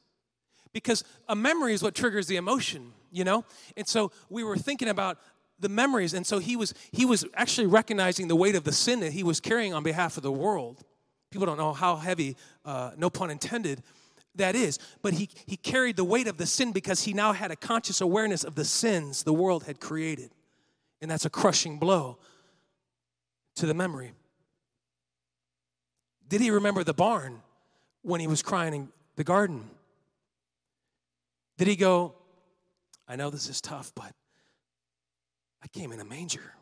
because 0.74 1.04
a 1.28 1.36
memory 1.36 1.74
is 1.74 1.84
what 1.84 1.96
triggers 1.96 2.28
the 2.28 2.38
emotion, 2.38 2.94
you 3.12 3.24
know? 3.24 3.46
And 3.78 3.88
so 3.88 4.12
we 4.30 4.44
were 4.44 4.58
thinking 4.58 4.88
about 4.88 5.18
the 5.60 5.70
memories 5.70 6.14
and 6.14 6.26
so 6.26 6.40
he 6.40 6.56
was 6.56 6.74
he 6.94 7.06
was 7.06 7.26
actually 7.34 7.68
recognizing 7.68 8.30
the 8.30 8.36
weight 8.36 8.56
of 8.56 8.64
the 8.64 8.72
sin 8.72 9.02
that 9.02 9.12
he 9.12 9.24
was 9.24 9.42
carrying 9.42 9.74
on 9.74 9.84
behalf 9.84 10.16
of 10.16 10.24
the 10.24 10.32
world 10.32 10.86
People 11.32 11.46
don't 11.46 11.58
know 11.58 11.74
how 11.74 11.96
heavy, 11.96 12.36
uh, 12.66 12.92
no 12.98 13.10
pun 13.10 13.30
intended, 13.30 13.84
that 14.36 14.56
is. 14.56 14.80
But 15.02 15.14
he, 15.14 15.30
he 15.46 15.58
carried 15.58 15.96
the 15.96 16.04
weight 16.04 16.28
of 16.28 16.38
the 16.38 16.46
sin 16.46 16.72
because 16.72 17.04
he 17.04 17.14
now 17.14 17.34
had 17.34 17.52
a 17.52 17.56
conscious 17.56 18.02
awareness 18.02 18.44
of 18.44 18.56
the 18.56 18.66
sins 18.66 19.24
the 19.24 19.34
world 19.34 19.66
had 19.66 19.80
created. 19.80 20.32
And 21.02 21.10
that's 21.10 21.26
a 21.26 21.30
crushing 21.30 21.78
blow 21.78 22.18
to 23.56 23.66
the 23.66 23.74
memory. 23.74 24.14
Did 26.28 26.42
he 26.42 26.52
remember 26.52 26.84
the 26.84 26.94
barn 26.94 27.42
when 28.02 28.20
he 28.20 28.28
was 28.28 28.42
crying 28.42 28.74
in 28.74 28.90
the 29.16 29.24
garden? 29.24 29.70
Did 31.58 31.68
he 31.68 31.76
go, 31.76 32.16
I 33.10 33.16
know 33.16 33.32
this 33.32 33.50
is 33.50 33.60
tough, 33.60 33.92
but 33.96 34.14
I 35.64 35.68
came 35.68 35.92
in 35.92 36.00
a 36.00 36.06
manger. 36.06 36.54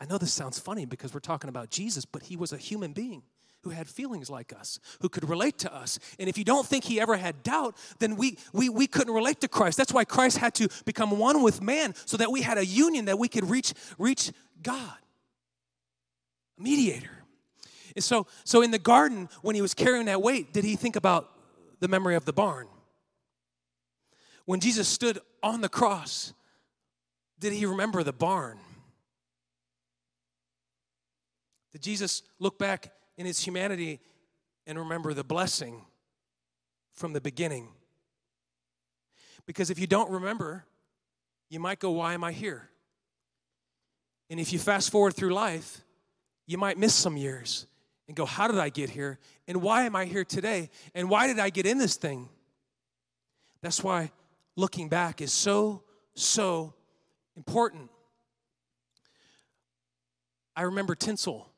I 0.00 0.06
know 0.06 0.16
this 0.16 0.32
sounds 0.32 0.58
funny 0.58 0.86
because 0.86 1.12
we're 1.12 1.20
talking 1.20 1.50
about 1.50 1.70
Jesus, 1.70 2.04
but 2.06 2.22
he 2.22 2.36
was 2.36 2.52
a 2.52 2.56
human 2.56 2.92
being 2.92 3.22
who 3.62 3.70
had 3.70 3.88
feelings 3.88 4.30
like 4.30 4.52
us, 4.52 4.78
who 5.00 5.08
could 5.08 5.28
relate 5.28 5.58
to 5.58 5.74
us. 5.74 5.98
And 6.18 6.28
if 6.28 6.38
you 6.38 6.44
don't 6.44 6.66
think 6.66 6.84
he 6.84 7.00
ever 7.00 7.16
had 7.16 7.42
doubt, 7.42 7.76
then 7.98 8.16
we, 8.16 8.38
we, 8.52 8.68
we 8.68 8.86
couldn't 8.86 9.12
relate 9.12 9.40
to 9.40 9.48
Christ. 9.48 9.76
That's 9.76 9.92
why 9.92 10.04
Christ 10.04 10.38
had 10.38 10.54
to 10.54 10.68
become 10.84 11.18
one 11.18 11.42
with 11.42 11.60
man 11.60 11.94
so 12.06 12.16
that 12.16 12.30
we 12.30 12.40
had 12.40 12.56
a 12.56 12.64
union 12.64 13.06
that 13.06 13.18
we 13.18 13.28
could 13.28 13.50
reach, 13.50 13.74
reach 13.98 14.32
God, 14.62 14.96
a 16.58 16.62
mediator. 16.62 17.10
And 17.96 18.04
so, 18.04 18.28
so 18.44 18.62
in 18.62 18.70
the 18.70 18.78
garden, 18.78 19.28
when 19.42 19.56
he 19.56 19.60
was 19.60 19.74
carrying 19.74 20.06
that 20.06 20.22
weight, 20.22 20.52
did 20.52 20.62
he 20.62 20.76
think 20.76 20.94
about 20.94 21.28
the 21.80 21.88
memory 21.88 22.14
of 22.14 22.24
the 22.24 22.32
barn? 22.32 22.68
When 24.48 24.60
Jesus 24.60 24.88
stood 24.88 25.18
on 25.42 25.60
the 25.60 25.68
cross, 25.68 26.32
did 27.38 27.52
he 27.52 27.66
remember 27.66 28.02
the 28.02 28.14
barn? 28.14 28.58
Did 31.72 31.82
Jesus 31.82 32.22
look 32.38 32.58
back 32.58 32.90
in 33.18 33.26
his 33.26 33.38
humanity 33.38 34.00
and 34.66 34.78
remember 34.78 35.12
the 35.12 35.24
blessing 35.24 35.82
from 36.94 37.12
the 37.12 37.20
beginning. 37.20 37.68
Because 39.46 39.70
if 39.70 39.78
you 39.78 39.86
don't 39.86 40.10
remember, 40.10 40.64
you 41.48 41.60
might 41.60 41.78
go, 41.78 41.90
Why 41.90 42.14
am 42.14 42.22
I 42.22 42.32
here? 42.32 42.68
And 44.30 44.38
if 44.38 44.52
you 44.52 44.58
fast 44.58 44.90
forward 44.90 45.14
through 45.14 45.32
life, 45.32 45.82
you 46.46 46.58
might 46.58 46.76
miss 46.76 46.94
some 46.94 47.16
years 47.16 47.66
and 48.06 48.16
go, 48.16 48.26
How 48.26 48.48
did 48.48 48.58
I 48.58 48.68
get 48.68 48.90
here? 48.90 49.18
And 49.46 49.62
why 49.62 49.84
am 49.84 49.96
I 49.96 50.04
here 50.04 50.24
today? 50.24 50.70
And 50.94 51.08
why 51.08 51.26
did 51.26 51.38
I 51.38 51.50
get 51.50 51.66
in 51.66 51.78
this 51.78 51.96
thing? 51.96 52.28
That's 53.62 53.82
why 53.82 54.10
looking 54.58 54.88
back 54.88 55.20
is 55.20 55.32
so, 55.32 55.84
so 56.14 56.74
important. 57.36 57.88
I 60.56 60.62
remember 60.62 60.96
tinsel. 60.96 61.48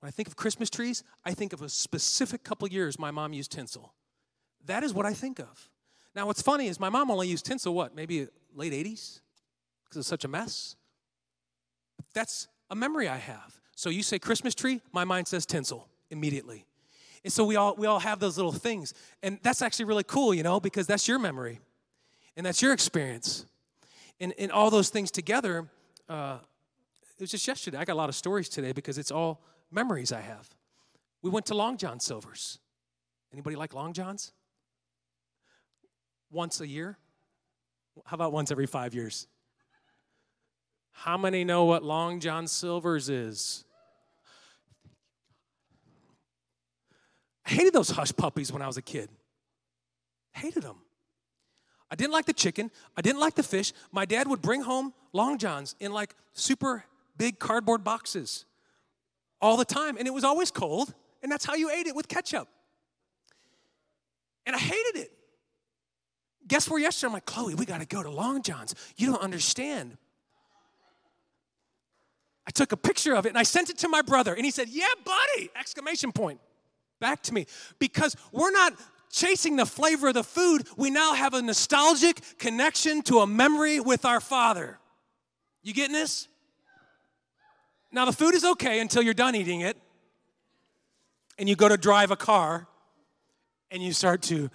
When 0.00 0.08
I 0.08 0.10
think 0.10 0.28
of 0.28 0.36
Christmas 0.36 0.68
trees, 0.68 1.02
I 1.24 1.32
think 1.32 1.54
of 1.54 1.62
a 1.62 1.68
specific 1.70 2.44
couple 2.44 2.68
years 2.68 2.98
my 2.98 3.10
mom 3.10 3.32
used 3.32 3.50
tinsel. 3.50 3.94
That 4.66 4.84
is 4.84 4.92
what 4.92 5.06
I 5.06 5.14
think 5.14 5.38
of. 5.38 5.70
Now, 6.14 6.26
what's 6.26 6.42
funny 6.42 6.66
is 6.66 6.78
my 6.78 6.90
mom 6.90 7.10
only 7.10 7.28
used 7.28 7.46
tinsel, 7.46 7.72
what, 7.72 7.94
maybe 7.94 8.26
late 8.54 8.72
80s? 8.72 9.20
Because 9.84 10.00
it's 10.00 10.08
such 10.08 10.24
a 10.24 10.28
mess. 10.28 10.76
That's 12.12 12.46
a 12.70 12.76
memory 12.76 13.08
I 13.08 13.16
have. 13.16 13.58
So 13.74 13.88
you 13.88 14.02
say 14.02 14.18
Christmas 14.18 14.54
tree, 14.54 14.82
my 14.92 15.04
mind 15.04 15.28
says 15.28 15.46
tinsel 15.46 15.88
immediately. 16.10 16.66
And 17.24 17.32
so 17.32 17.44
we 17.44 17.56
all 17.56 17.74
we 17.76 17.86
all 17.86 18.00
have 18.00 18.18
those 18.18 18.36
little 18.36 18.52
things. 18.52 18.92
And 19.22 19.38
that's 19.42 19.62
actually 19.62 19.86
really 19.86 20.04
cool, 20.04 20.34
you 20.34 20.42
know, 20.42 20.60
because 20.60 20.86
that's 20.86 21.06
your 21.08 21.18
memory. 21.18 21.60
And 22.40 22.46
that's 22.46 22.62
your 22.62 22.72
experience. 22.72 23.44
And, 24.18 24.32
and 24.38 24.50
all 24.50 24.70
those 24.70 24.88
things 24.88 25.10
together, 25.10 25.68
uh, 26.08 26.38
it 27.18 27.20
was 27.20 27.30
just 27.30 27.46
yesterday. 27.46 27.76
I 27.76 27.84
got 27.84 27.92
a 27.92 28.00
lot 28.00 28.08
of 28.08 28.14
stories 28.14 28.48
today 28.48 28.72
because 28.72 28.96
it's 28.96 29.10
all 29.10 29.42
memories 29.70 30.10
I 30.10 30.22
have. 30.22 30.48
We 31.20 31.28
went 31.28 31.44
to 31.46 31.54
Long 31.54 31.76
John 31.76 32.00
Silver's. 32.00 32.58
Anybody 33.30 33.56
like 33.56 33.74
Long 33.74 33.92
John's? 33.92 34.32
Once 36.30 36.62
a 36.62 36.66
year? 36.66 36.96
How 38.06 38.14
about 38.14 38.32
once 38.32 38.50
every 38.50 38.64
five 38.64 38.94
years? 38.94 39.26
How 40.92 41.18
many 41.18 41.44
know 41.44 41.66
what 41.66 41.84
Long 41.84 42.20
John 42.20 42.46
Silver's 42.46 43.10
is? 43.10 43.66
I 47.44 47.50
hated 47.50 47.74
those 47.74 47.90
hush 47.90 48.16
puppies 48.16 48.50
when 48.50 48.62
I 48.62 48.66
was 48.66 48.78
a 48.78 48.82
kid. 48.82 49.10
Hated 50.32 50.62
them. 50.62 50.76
I 51.90 51.96
didn't 51.96 52.12
like 52.12 52.26
the 52.26 52.32
chicken. 52.32 52.70
I 52.96 53.02
didn't 53.02 53.20
like 53.20 53.34
the 53.34 53.42
fish. 53.42 53.72
My 53.90 54.04
dad 54.04 54.28
would 54.28 54.40
bring 54.40 54.62
home 54.62 54.94
Long 55.12 55.38
Johns 55.38 55.74
in 55.80 55.92
like 55.92 56.14
super 56.32 56.84
big 57.16 57.38
cardboard 57.38 57.82
boxes 57.82 58.44
all 59.40 59.56
the 59.56 59.64
time, 59.64 59.96
and 59.96 60.06
it 60.06 60.14
was 60.14 60.24
always 60.24 60.50
cold, 60.50 60.94
and 61.22 61.32
that's 61.32 61.44
how 61.44 61.54
you 61.54 61.70
ate 61.70 61.86
it 61.86 61.96
with 61.96 62.08
ketchup. 62.08 62.48
And 64.46 64.54
I 64.54 64.58
hated 64.58 65.00
it. 65.00 65.12
Guess 66.46 66.68
where 66.68 66.80
yesterday? 66.80 67.08
I'm 67.08 67.12
like, 67.12 67.26
Chloe, 67.26 67.54
we 67.54 67.64
got 67.64 67.80
to 67.80 67.86
go 67.86 68.02
to 68.02 68.10
Long 68.10 68.42
John's. 68.42 68.74
You 68.96 69.08
don't 69.08 69.22
understand. 69.22 69.96
I 72.46 72.50
took 72.50 72.72
a 72.72 72.76
picture 72.76 73.14
of 73.14 73.26
it 73.26 73.28
and 73.28 73.38
I 73.38 73.44
sent 73.44 73.70
it 73.70 73.78
to 73.78 73.88
my 73.88 74.02
brother, 74.02 74.34
and 74.34 74.44
he 74.44 74.50
said, 74.50 74.68
Yeah, 74.68 74.86
buddy! 75.04 75.50
Exclamation 75.58 76.12
point. 76.12 76.40
Back 77.00 77.22
to 77.24 77.34
me. 77.34 77.46
Because 77.78 78.16
we're 78.32 78.50
not 78.50 78.74
chasing 79.10 79.56
the 79.56 79.66
flavor 79.66 80.08
of 80.08 80.14
the 80.14 80.24
food, 80.24 80.66
we 80.76 80.90
now 80.90 81.14
have 81.14 81.34
a 81.34 81.42
nostalgic 81.42 82.20
connection 82.38 83.02
to 83.02 83.18
a 83.18 83.26
memory 83.26 83.80
with 83.80 84.04
our 84.04 84.20
Father. 84.20 84.78
You 85.62 85.74
getting 85.74 85.92
this? 85.92 86.28
Now, 87.92 88.04
the 88.04 88.12
food 88.12 88.34
is 88.34 88.44
okay 88.44 88.80
until 88.80 89.02
you're 89.02 89.14
done 89.14 89.34
eating 89.34 89.62
it, 89.62 89.76
and 91.38 91.48
you 91.48 91.56
go 91.56 91.68
to 91.68 91.76
drive 91.76 92.10
a 92.10 92.16
car, 92.16 92.68
and 93.70 93.82
you 93.82 93.92
start 93.92 94.22
to, 94.22 94.48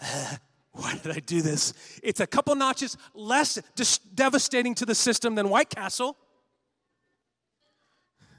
why 0.72 0.98
did 1.02 1.12
I 1.12 1.20
do 1.20 1.42
this? 1.42 1.74
It's 2.02 2.20
a 2.20 2.26
couple 2.26 2.54
notches 2.54 2.96
less 3.14 3.58
dis- 3.74 3.98
devastating 3.98 4.74
to 4.76 4.86
the 4.86 4.94
system 4.94 5.34
than 5.34 5.50
White 5.50 5.68
Castle. 5.68 6.16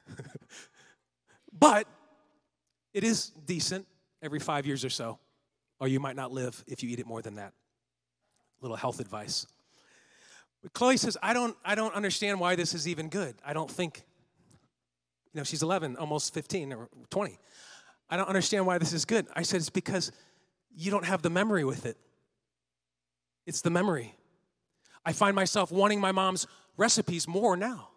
but 1.60 1.88
it 2.94 3.04
is 3.04 3.30
decent 3.46 3.86
every 4.24 4.40
five 4.40 4.66
years 4.66 4.84
or 4.84 4.90
so, 4.90 5.20
or 5.82 5.88
you 5.88 6.00
might 6.00 6.16
not 6.16 6.32
live 6.32 6.64
if 6.68 6.84
you 6.84 6.90
eat 6.90 7.00
it 7.00 7.08
more 7.08 7.24
than 7.24 7.36
that. 7.36 7.54
Little 8.62 8.78
health 8.78 9.00
advice. 9.00 9.48
But 10.62 10.74
Chloe 10.74 10.96
says, 10.96 11.18
I 11.24 11.34
don't, 11.34 11.58
I 11.66 11.74
don't 11.74 11.96
understand 11.96 12.40
why 12.40 12.56
this 12.56 12.76
is 12.76 12.88
even 12.88 13.10
good. 13.10 13.36
I 13.44 13.54
don't 13.54 13.70
think, 13.70 14.04
you 15.34 15.40
know, 15.40 15.44
she's 15.44 15.64
11, 15.64 15.98
almost 15.98 16.36
15 16.36 16.72
or 16.74 16.88
20. 17.10 17.40
I 18.12 18.16
don't 18.16 18.28
understand 18.28 18.68
why 18.68 18.78
this 18.78 18.94
is 18.94 19.06
good. 19.06 19.26
I 19.36 19.42
said, 19.42 19.58
it's 19.58 19.72
because 19.72 20.12
you 20.76 20.92
don't 20.92 21.06
have 21.06 21.24
the 21.24 21.32
memory 21.32 21.64
with 21.64 21.88
it. 21.88 21.98
It's 23.48 23.62
the 23.62 23.72
memory. 23.72 24.14
I 25.04 25.14
find 25.14 25.36
myself 25.36 25.72
wanting 25.72 26.00
my 26.00 26.12
mom's 26.12 26.46
recipes 26.78 27.28
more 27.28 27.58
now. 27.58 27.90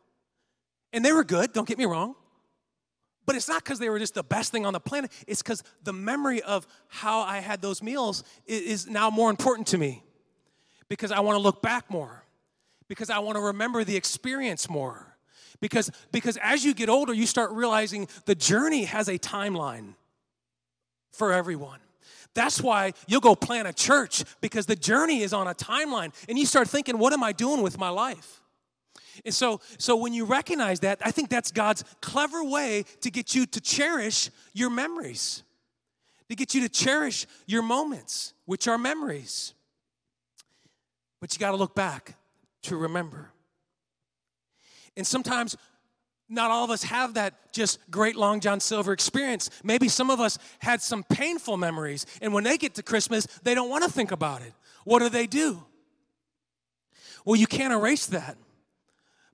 And 0.94 1.04
they 1.04 1.12
were 1.12 1.24
good, 1.24 1.52
don't 1.52 1.68
get 1.68 1.76
me 1.76 1.84
wrong. 1.84 2.14
But 3.26 3.36
it's 3.36 3.48
not 3.48 3.64
because 3.64 3.78
they 3.78 3.88
were 3.88 3.98
just 3.98 4.14
the 4.14 4.22
best 4.22 4.52
thing 4.52 4.66
on 4.66 4.72
the 4.72 4.80
planet. 4.80 5.10
It's 5.26 5.42
because 5.42 5.62
the 5.82 5.92
memory 5.92 6.42
of 6.42 6.66
how 6.88 7.20
I 7.20 7.38
had 7.38 7.62
those 7.62 7.82
meals 7.82 8.22
is 8.46 8.86
now 8.86 9.10
more 9.10 9.30
important 9.30 9.68
to 9.68 9.78
me. 9.78 10.02
Because 10.88 11.10
I 11.10 11.20
want 11.20 11.36
to 11.36 11.40
look 11.40 11.62
back 11.62 11.90
more. 11.90 12.24
Because 12.88 13.08
I 13.08 13.18
want 13.20 13.36
to 13.36 13.42
remember 13.42 13.82
the 13.82 13.96
experience 13.96 14.68
more. 14.68 15.16
Because, 15.60 15.90
because 16.12 16.36
as 16.42 16.64
you 16.64 16.74
get 16.74 16.90
older, 16.90 17.14
you 17.14 17.26
start 17.26 17.50
realizing 17.52 18.08
the 18.26 18.34
journey 18.34 18.84
has 18.84 19.08
a 19.08 19.18
timeline 19.18 19.94
for 21.12 21.32
everyone. 21.32 21.80
That's 22.34 22.60
why 22.60 22.92
you'll 23.06 23.20
go 23.20 23.34
plant 23.34 23.68
a 23.68 23.72
church 23.72 24.24
because 24.40 24.66
the 24.66 24.76
journey 24.76 25.22
is 25.22 25.32
on 25.32 25.46
a 25.46 25.54
timeline. 25.54 26.12
And 26.28 26.38
you 26.38 26.44
start 26.44 26.68
thinking, 26.68 26.98
what 26.98 27.12
am 27.12 27.22
I 27.22 27.32
doing 27.32 27.62
with 27.62 27.78
my 27.78 27.88
life? 27.88 28.42
And 29.24 29.34
so, 29.34 29.60
so 29.78 29.96
when 29.96 30.12
you 30.12 30.24
recognize 30.24 30.80
that, 30.80 30.98
I 31.04 31.10
think 31.10 31.28
that's 31.28 31.52
God's 31.52 31.84
clever 32.00 32.42
way 32.44 32.84
to 33.02 33.10
get 33.10 33.34
you 33.34 33.46
to 33.46 33.60
cherish 33.60 34.30
your 34.52 34.70
memories, 34.70 35.42
to 36.28 36.36
get 36.36 36.54
you 36.54 36.62
to 36.62 36.68
cherish 36.68 37.26
your 37.46 37.62
moments, 37.62 38.34
which 38.46 38.66
are 38.68 38.78
memories. 38.78 39.54
But 41.20 41.32
you 41.34 41.38
got 41.38 41.52
to 41.52 41.56
look 41.56 41.74
back 41.74 42.16
to 42.62 42.76
remember. 42.76 43.30
And 44.96 45.06
sometimes 45.06 45.56
not 46.28 46.50
all 46.50 46.64
of 46.64 46.70
us 46.70 46.82
have 46.84 47.14
that 47.14 47.52
just 47.52 47.78
great 47.90 48.16
long 48.16 48.40
John 48.40 48.60
Silver 48.60 48.92
experience. 48.92 49.50
Maybe 49.62 49.88
some 49.88 50.10
of 50.10 50.20
us 50.20 50.38
had 50.58 50.80
some 50.80 51.04
painful 51.04 51.56
memories, 51.56 52.06
and 52.22 52.32
when 52.32 52.44
they 52.44 52.56
get 52.56 52.74
to 52.74 52.82
Christmas, 52.82 53.26
they 53.42 53.54
don't 53.54 53.68
want 53.68 53.84
to 53.84 53.90
think 53.90 54.10
about 54.10 54.42
it. 54.42 54.52
What 54.84 55.00
do 55.00 55.08
they 55.08 55.26
do? 55.26 55.64
Well, 57.24 57.36
you 57.36 57.46
can't 57.46 57.72
erase 57.72 58.06
that, 58.06 58.36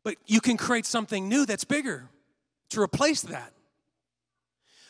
but 0.02 0.16
you 0.26 0.40
can 0.40 0.56
create 0.56 0.86
something 0.86 1.28
new 1.28 1.46
that's 1.46 1.64
bigger 1.64 2.08
to 2.70 2.80
replace 2.80 3.22
that. 3.22 3.52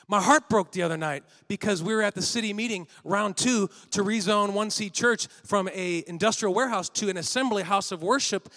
My 0.08 0.20
heart 0.20 0.48
broke 0.48 0.72
the 0.72 0.82
other 0.82 0.96
night 0.96 1.22
because 1.46 1.84
we 1.84 1.94
were 1.94 2.02
at 2.02 2.16
the 2.16 2.22
city 2.22 2.52
meeting, 2.52 2.88
round 3.04 3.36
two, 3.36 3.70
to 3.92 4.02
rezone 4.02 4.52
One 4.52 4.70
Seed 4.70 4.92
Church 4.92 5.28
from 5.44 5.68
a 5.72 6.02
industrial 6.08 6.52
warehouse 6.52 6.88
to 6.90 7.08
an 7.08 7.16
assembly 7.16 7.62
house 7.62 7.92
of 7.92 8.02
worship 8.02 8.48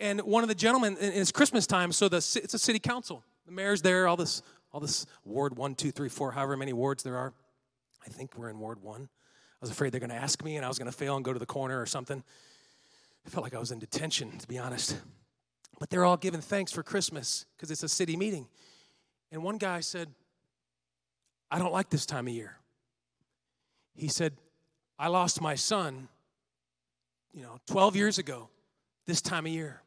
and 0.00 0.20
one 0.22 0.42
of 0.42 0.48
the 0.48 0.54
gentlemen, 0.54 0.96
and 1.00 1.14
it's 1.14 1.30
Christmas 1.30 1.66
time, 1.66 1.92
so 1.92 2.08
the, 2.08 2.16
it's 2.16 2.54
a 2.54 2.58
city 2.58 2.78
council. 2.80 3.22
The 3.46 3.52
mayor's 3.52 3.82
there, 3.82 4.08
all 4.08 4.16
this, 4.16 4.42
all 4.72 4.80
this 4.80 5.06
ward 5.24 5.56
one, 5.56 5.74
two, 5.76 5.92
three, 5.92 6.08
four, 6.08 6.32
however 6.32 6.56
many 6.56 6.72
wards 6.72 7.04
there 7.04 7.16
are. 7.16 7.32
I 8.04 8.08
think 8.08 8.36
we're 8.36 8.48
in 8.48 8.58
ward 8.58 8.82
one. 8.82 9.02
I 9.02 9.58
was 9.60 9.70
afraid 9.70 9.92
they're 9.92 10.00
going 10.00 10.10
to 10.10 10.16
ask 10.16 10.42
me 10.42 10.56
and 10.56 10.64
I 10.64 10.68
was 10.68 10.76
going 10.76 10.90
to 10.90 10.96
fail 10.96 11.14
and 11.14 11.24
go 11.24 11.32
to 11.32 11.38
the 11.38 11.46
corner 11.46 11.80
or 11.80 11.86
something. 11.86 12.24
I 13.24 13.30
felt 13.30 13.44
like 13.44 13.54
I 13.54 13.60
was 13.60 13.70
in 13.70 13.78
detention, 13.78 14.38
to 14.38 14.48
be 14.48 14.58
honest. 14.58 14.96
But 15.78 15.90
they're 15.90 16.04
all 16.04 16.16
giving 16.16 16.40
thanks 16.40 16.70
for 16.72 16.82
Christmas 16.82 17.46
because 17.56 17.70
it's 17.70 17.82
a 17.82 17.88
city 17.88 18.16
meeting. 18.16 18.46
And 19.30 19.42
one 19.42 19.58
guy 19.58 19.80
said, 19.80 20.08
I 21.50 21.58
don't 21.58 21.72
like 21.72 21.90
this 21.90 22.06
time 22.06 22.28
of 22.28 22.34
year. 22.34 22.56
He 23.94 24.08
said, 24.08 24.34
I 24.98 25.08
lost 25.08 25.40
my 25.40 25.54
son, 25.54 26.08
you 27.32 27.42
know, 27.42 27.58
12 27.66 27.96
years 27.96 28.18
ago, 28.18 28.48
this 29.06 29.20
time 29.20 29.46
of 29.46 29.52
year. 29.52 29.82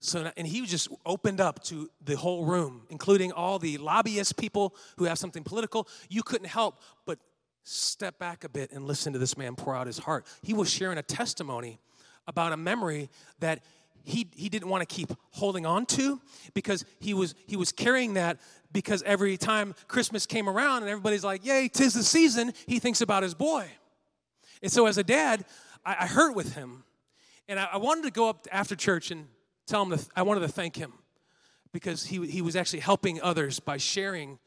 So, 0.00 0.30
and 0.36 0.46
he 0.46 0.64
just 0.66 0.88
opened 1.04 1.40
up 1.40 1.62
to 1.64 1.90
the 2.02 2.16
whole 2.16 2.44
room, 2.44 2.82
including 2.88 3.32
all 3.32 3.58
the 3.58 3.76
lobbyist 3.78 4.36
people 4.36 4.74
who 4.96 5.04
have 5.04 5.18
something 5.18 5.44
political. 5.44 5.86
You 6.08 6.22
couldn't 6.22 6.48
help 6.48 6.80
but 7.06 7.18
step 7.64 8.18
back 8.18 8.44
a 8.44 8.48
bit 8.48 8.72
and 8.72 8.86
listen 8.86 9.12
to 9.12 9.18
this 9.18 9.36
man 9.36 9.56
pour 9.56 9.74
out 9.74 9.86
his 9.86 9.98
heart. 9.98 10.26
He 10.42 10.54
was 10.54 10.70
sharing 10.70 10.96
a 10.96 11.02
testimony 11.02 11.80
about 12.26 12.52
a 12.52 12.56
memory 12.56 13.10
that 13.40 13.62
he, 14.02 14.28
he 14.34 14.48
didn't 14.48 14.68
want 14.68 14.86
to 14.88 14.94
keep 14.94 15.12
holding 15.30 15.66
on 15.66 15.86
to 15.86 16.20
because 16.54 16.84
he 16.98 17.14
was 17.14 17.34
he 17.46 17.56
was 17.56 17.72
carrying 17.72 18.14
that 18.14 18.38
because 18.72 19.02
every 19.02 19.36
time 19.36 19.74
Christmas 19.88 20.26
came 20.26 20.48
around 20.48 20.82
and 20.82 20.90
everybody's 20.90 21.24
like, 21.24 21.44
Yay, 21.44 21.68
tis 21.68 21.94
the 21.94 22.02
season, 22.02 22.52
he 22.66 22.78
thinks 22.78 23.00
about 23.00 23.22
his 23.22 23.34
boy. 23.34 23.68
And 24.62 24.70
so 24.70 24.86
as 24.86 24.98
a 24.98 25.04
dad, 25.04 25.44
I, 25.84 25.96
I 26.00 26.06
hurt 26.06 26.34
with 26.34 26.54
him. 26.54 26.84
And 27.48 27.58
I, 27.58 27.68
I 27.72 27.76
wanted 27.78 28.04
to 28.04 28.10
go 28.10 28.28
up 28.28 28.46
after 28.52 28.76
church 28.76 29.10
and 29.10 29.26
tell 29.66 29.82
him 29.82 29.90
that 29.90 30.06
I 30.14 30.22
wanted 30.22 30.40
to 30.40 30.48
thank 30.48 30.76
him 30.76 30.92
because 31.72 32.04
he, 32.04 32.26
he 32.26 32.42
was 32.42 32.56
actually 32.56 32.80
helping 32.80 33.20
others 33.22 33.60
by 33.60 33.76
sharing 33.76 34.38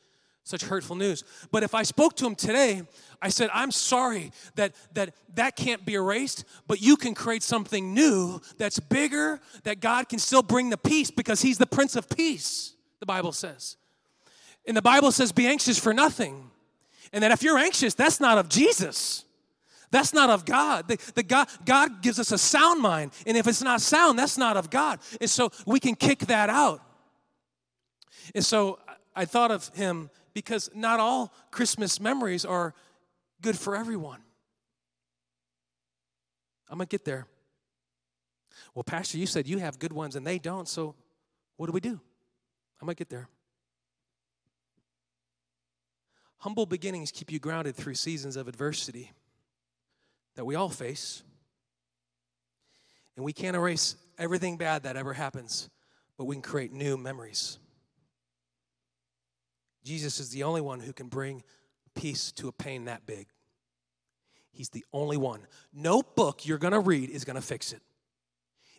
such 0.43 0.63
hurtful 0.63 0.95
news. 0.95 1.23
But 1.51 1.63
if 1.63 1.73
I 1.73 1.83
spoke 1.83 2.15
to 2.17 2.25
him 2.25 2.35
today, 2.35 2.83
I 3.21 3.29
said, 3.29 3.49
I'm 3.53 3.71
sorry 3.71 4.31
that 4.55 4.73
that, 4.93 5.15
that 5.35 5.55
can't 5.55 5.85
be 5.85 5.93
erased, 5.93 6.43
but 6.67 6.81
you 6.81 6.97
can 6.97 7.13
create 7.13 7.43
something 7.43 7.93
new 7.93 8.41
that's 8.57 8.79
bigger, 8.79 9.39
that 9.63 9.79
God 9.79 10.09
can 10.09 10.19
still 10.19 10.43
bring 10.43 10.69
the 10.69 10.77
peace 10.77 11.11
because 11.11 11.41
he's 11.41 11.57
the 11.57 11.65
Prince 11.65 11.95
of 11.95 12.09
Peace, 12.09 12.73
the 12.99 13.05
Bible 13.05 13.31
says. 13.31 13.77
And 14.65 14.75
the 14.75 14.81
Bible 14.81 15.11
says, 15.11 15.31
be 15.31 15.47
anxious 15.47 15.79
for 15.79 15.93
nothing. 15.93 16.49
And 17.13 17.23
that 17.23 17.31
if 17.31 17.43
you're 17.43 17.57
anxious, 17.57 17.93
that's 17.93 18.19
not 18.19 18.37
of 18.37 18.49
Jesus. 18.49 19.23
That's 19.91 20.13
not 20.13 20.31
of 20.31 20.43
God. 20.43 20.87
The, 20.87 20.97
the 21.13 21.21
God. 21.21 21.47
God 21.65 22.01
gives 22.01 22.19
us 22.19 22.31
a 22.31 22.37
sound 22.37 22.81
mind. 22.81 23.11
And 23.27 23.37
if 23.37 23.45
it's 23.45 23.61
not 23.61 23.79
sound, 23.79 24.17
that's 24.17 24.39
not 24.39 24.57
of 24.57 24.71
God. 24.71 24.99
And 25.21 25.29
so 25.29 25.51
we 25.67 25.79
can 25.79 25.93
kick 25.93 26.19
that 26.21 26.49
out. 26.49 26.81
And 28.33 28.43
so 28.43 28.79
I 29.15 29.25
thought 29.25 29.51
of 29.51 29.67
him 29.75 30.09
because 30.33 30.69
not 30.73 30.99
all 30.99 31.33
Christmas 31.51 31.99
memories 31.99 32.45
are 32.45 32.73
good 33.41 33.57
for 33.57 33.75
everyone. 33.75 34.21
I'm 36.69 36.77
going 36.77 36.87
to 36.87 36.91
get 36.91 37.05
there. 37.05 37.27
Well, 38.73 38.83
Pastor, 38.83 39.17
you 39.17 39.27
said 39.27 39.47
you 39.47 39.59
have 39.59 39.79
good 39.79 39.93
ones 39.93 40.15
and 40.15 40.25
they 40.25 40.39
don't, 40.39 40.67
so 40.67 40.95
what 41.57 41.67
do 41.67 41.71
we 41.71 41.79
do? 41.79 41.99
I'm 42.81 42.85
going 42.85 42.95
to 42.95 42.99
get 42.99 43.09
there. 43.09 43.27
Humble 46.39 46.65
beginnings 46.65 47.11
keep 47.11 47.31
you 47.31 47.39
grounded 47.39 47.75
through 47.75 47.93
seasons 47.95 48.35
of 48.35 48.47
adversity 48.47 49.11
that 50.35 50.45
we 50.45 50.55
all 50.55 50.69
face. 50.69 51.23
And 53.15 53.23
we 53.23 53.31
can't 53.31 53.55
erase 53.55 53.95
everything 54.17 54.57
bad 54.57 54.83
that 54.83 54.97
ever 54.97 55.13
happens, 55.13 55.69
but 56.17 56.25
we 56.25 56.35
can 56.35 56.41
create 56.41 56.73
new 56.73 56.97
memories. 56.97 57.59
Jesus 59.83 60.19
is 60.19 60.29
the 60.29 60.43
only 60.43 60.61
one 60.61 60.79
who 60.79 60.93
can 60.93 61.07
bring 61.07 61.43
peace 61.95 62.31
to 62.33 62.47
a 62.47 62.51
pain 62.51 62.85
that 62.85 63.05
big. 63.05 63.27
He's 64.51 64.69
the 64.69 64.85
only 64.93 65.17
one. 65.17 65.41
No 65.73 66.01
book 66.01 66.45
you're 66.45 66.57
going 66.57 66.73
to 66.73 66.79
read 66.79 67.09
is 67.09 67.25
going 67.25 67.35
to 67.35 67.41
fix 67.41 67.73
it. 67.73 67.81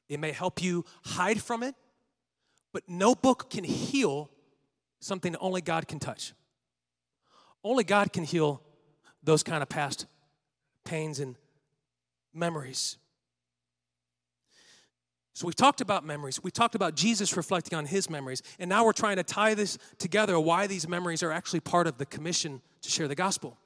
It 0.08 0.20
may 0.20 0.32
help 0.32 0.62
you 0.62 0.84
hide 1.04 1.42
from 1.42 1.62
it, 1.62 1.74
but 2.72 2.88
no 2.88 3.14
book 3.14 3.50
can 3.50 3.64
heal 3.64 4.30
something 5.00 5.34
only 5.36 5.60
God 5.60 5.88
can 5.88 5.98
touch. 5.98 6.32
Only 7.62 7.84
God 7.84 8.12
can 8.12 8.24
heal 8.24 8.62
those 9.22 9.42
kind 9.42 9.62
of 9.62 9.68
past 9.68 10.06
pains 10.84 11.18
and 11.18 11.36
memories. 12.32 12.98
So 15.34 15.48
we've 15.48 15.56
talked 15.56 15.80
about 15.80 16.04
memories. 16.04 16.40
We 16.42 16.52
talked 16.52 16.76
about 16.76 16.94
Jesus 16.94 17.36
reflecting 17.36 17.76
on 17.76 17.86
his 17.86 18.08
memories. 18.08 18.40
And 18.60 18.68
now 18.68 18.84
we're 18.84 18.92
trying 18.92 19.16
to 19.16 19.24
tie 19.24 19.54
this 19.54 19.78
together 19.98 20.38
why 20.38 20.68
these 20.68 20.86
memories 20.86 21.24
are 21.24 21.32
actually 21.32 21.60
part 21.60 21.88
of 21.88 21.98
the 21.98 22.06
commission 22.06 22.62
to 22.82 22.88
share 22.88 23.08
the 23.08 23.16
gospel. 23.16 23.58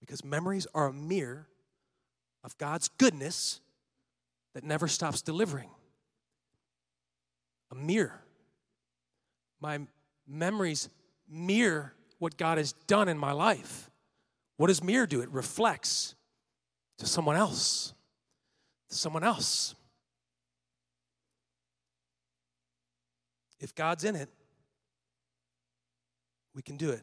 Because 0.00 0.24
memories 0.24 0.68
are 0.72 0.86
a 0.86 0.92
mirror 0.92 1.48
of 2.44 2.56
God's 2.58 2.88
goodness 2.88 3.60
that 4.54 4.62
never 4.62 4.86
stops 4.86 5.20
delivering. 5.20 5.70
A 7.72 7.74
mirror. 7.74 8.22
My 9.60 9.80
memories 10.28 10.90
mirror 11.28 11.92
what 12.20 12.36
God 12.36 12.58
has 12.58 12.72
done 12.86 13.08
in 13.08 13.18
my 13.18 13.32
life. 13.32 13.90
What 14.58 14.68
does 14.68 14.82
mirror 14.82 15.06
do? 15.06 15.22
It 15.22 15.30
reflects 15.30 16.14
to 16.98 17.06
someone 17.06 17.34
else. 17.34 17.94
Someone 18.92 19.24
else. 19.24 19.74
If 23.58 23.74
God's 23.74 24.04
in 24.04 24.16
it, 24.16 24.28
we 26.54 26.62
can 26.62 26.76
do 26.76 26.90
it. 26.90 27.02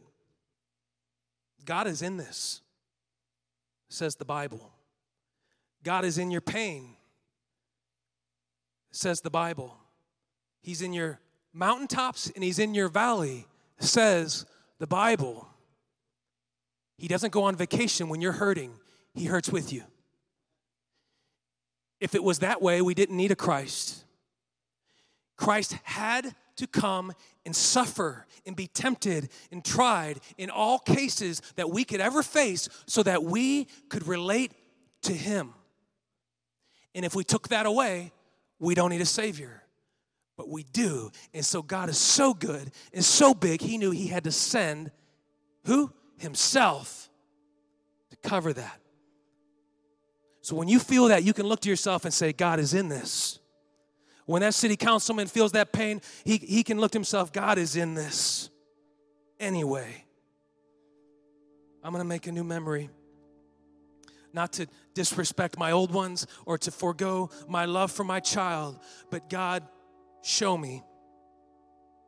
God 1.66 1.88
is 1.88 2.02
in 2.02 2.18
this, 2.18 2.62
says 3.90 4.16
the 4.16 4.26
Bible. 4.26 4.72
God 5.84 6.06
is 6.06 6.18
in 6.18 6.30
your 6.32 6.42
pain, 6.42 6.96
says 8.92 9.22
the 9.22 9.30
Bible. 9.30 9.76
He's 10.62 10.82
in 10.82 10.94
your 10.94 11.20
mountaintops 11.54 12.32
and 12.36 12.44
He's 12.44 12.60
in 12.60 12.76
your 12.76 12.90
valley, 12.90 13.48
says 13.80 14.46
the 14.78 14.88
Bible. 14.88 15.48
He 16.98 17.08
doesn't 17.08 17.32
go 17.32 17.44
on 17.44 17.56
vacation 17.56 18.10
when 18.10 18.22
you're 18.22 18.34
hurting, 18.34 18.74
He 19.14 19.26
hurts 19.26 19.50
with 19.50 19.72
you. 19.74 19.84
If 22.00 22.16
it 22.16 22.24
was 22.24 22.40
that 22.40 22.62
way, 22.62 22.82
we 22.82 22.94
didn't 22.94 23.18
need 23.18 23.32
a 23.32 23.36
Christ. 23.36 24.04
Christ 25.36 25.78
had 25.84 26.36
to 26.58 26.68
come 26.68 27.14
and 27.46 27.56
suffer 27.56 28.26
and 28.46 28.56
be 28.56 28.68
tempted 28.68 29.30
and 29.52 29.64
tried 29.64 30.20
in 30.38 30.50
all 30.50 30.80
cases 30.80 31.42
that 31.56 31.70
we 31.70 31.86
could 31.86 32.02
ever 32.02 32.22
face 32.22 32.68
so 32.86 33.04
that 33.04 33.24
we 33.24 33.66
could 33.88 34.08
relate 34.08 34.52
to 35.04 35.14
Him. 35.14 35.54
And 36.94 37.06
if 37.06 37.16
we 37.16 37.24
took 37.24 37.48
that 37.50 37.66
away, 37.66 38.12
we 38.60 38.76
don't 38.76 38.90
need 38.90 39.02
a 39.02 39.06
Savior. 39.06 39.64
But 40.36 40.50
we 40.50 40.64
do. 40.64 41.12
And 41.34 41.46
so 41.46 41.62
God 41.62 41.90
is 41.90 41.98
so 41.98 42.34
good 42.34 42.72
and 42.94 43.04
so 43.04 43.34
big, 43.34 43.62
He 43.62 43.78
knew 43.78 43.92
He 43.92 44.08
had 44.08 44.26
to 44.26 44.32
send 44.32 44.92
who? 45.66 45.92
Himself 46.18 47.10
to 48.10 48.18
cover 48.18 48.52
that. 48.52 48.82
So 50.50 50.56
when 50.56 50.68
you 50.68 50.80
feel 50.80 51.10
that, 51.10 51.24
you 51.24 51.32
can 51.32 51.46
look 51.46 51.60
to 51.60 51.70
yourself 51.70 52.06
and 52.06 52.12
say, 52.12 52.34
God 52.34 52.60
is 52.60 52.74
in 52.74 52.90
this. 52.90 53.38
When 54.26 54.42
that 54.42 54.56
city 54.56 54.76
councilman 54.76 55.28
feels 55.28 55.52
that 55.52 55.72
pain, 55.72 56.02
he, 56.26 56.38
he 56.38 56.64
can 56.64 56.80
look 56.80 56.90
to 56.94 56.96
himself, 56.96 57.32
God 57.32 57.60
is 57.60 57.76
in 57.76 57.94
this. 57.94 58.50
Anyway, 59.40 60.06
I'm 61.84 61.92
gonna 61.92 62.04
make 62.04 62.26
a 62.26 62.32
new 62.32 62.44
memory. 62.44 62.90
Not 64.34 64.54
to 64.54 64.66
disrespect 64.96 65.56
my 65.60 65.70
old 65.70 65.92
ones 65.92 66.26
or 66.48 66.58
to 66.58 66.72
forego 66.72 67.30
my 67.48 67.66
love 67.66 67.92
for 67.92 68.04
my 68.04 68.20
child, 68.20 68.80
but 69.12 69.30
God, 69.30 69.62
show 70.24 70.58
me 70.58 70.82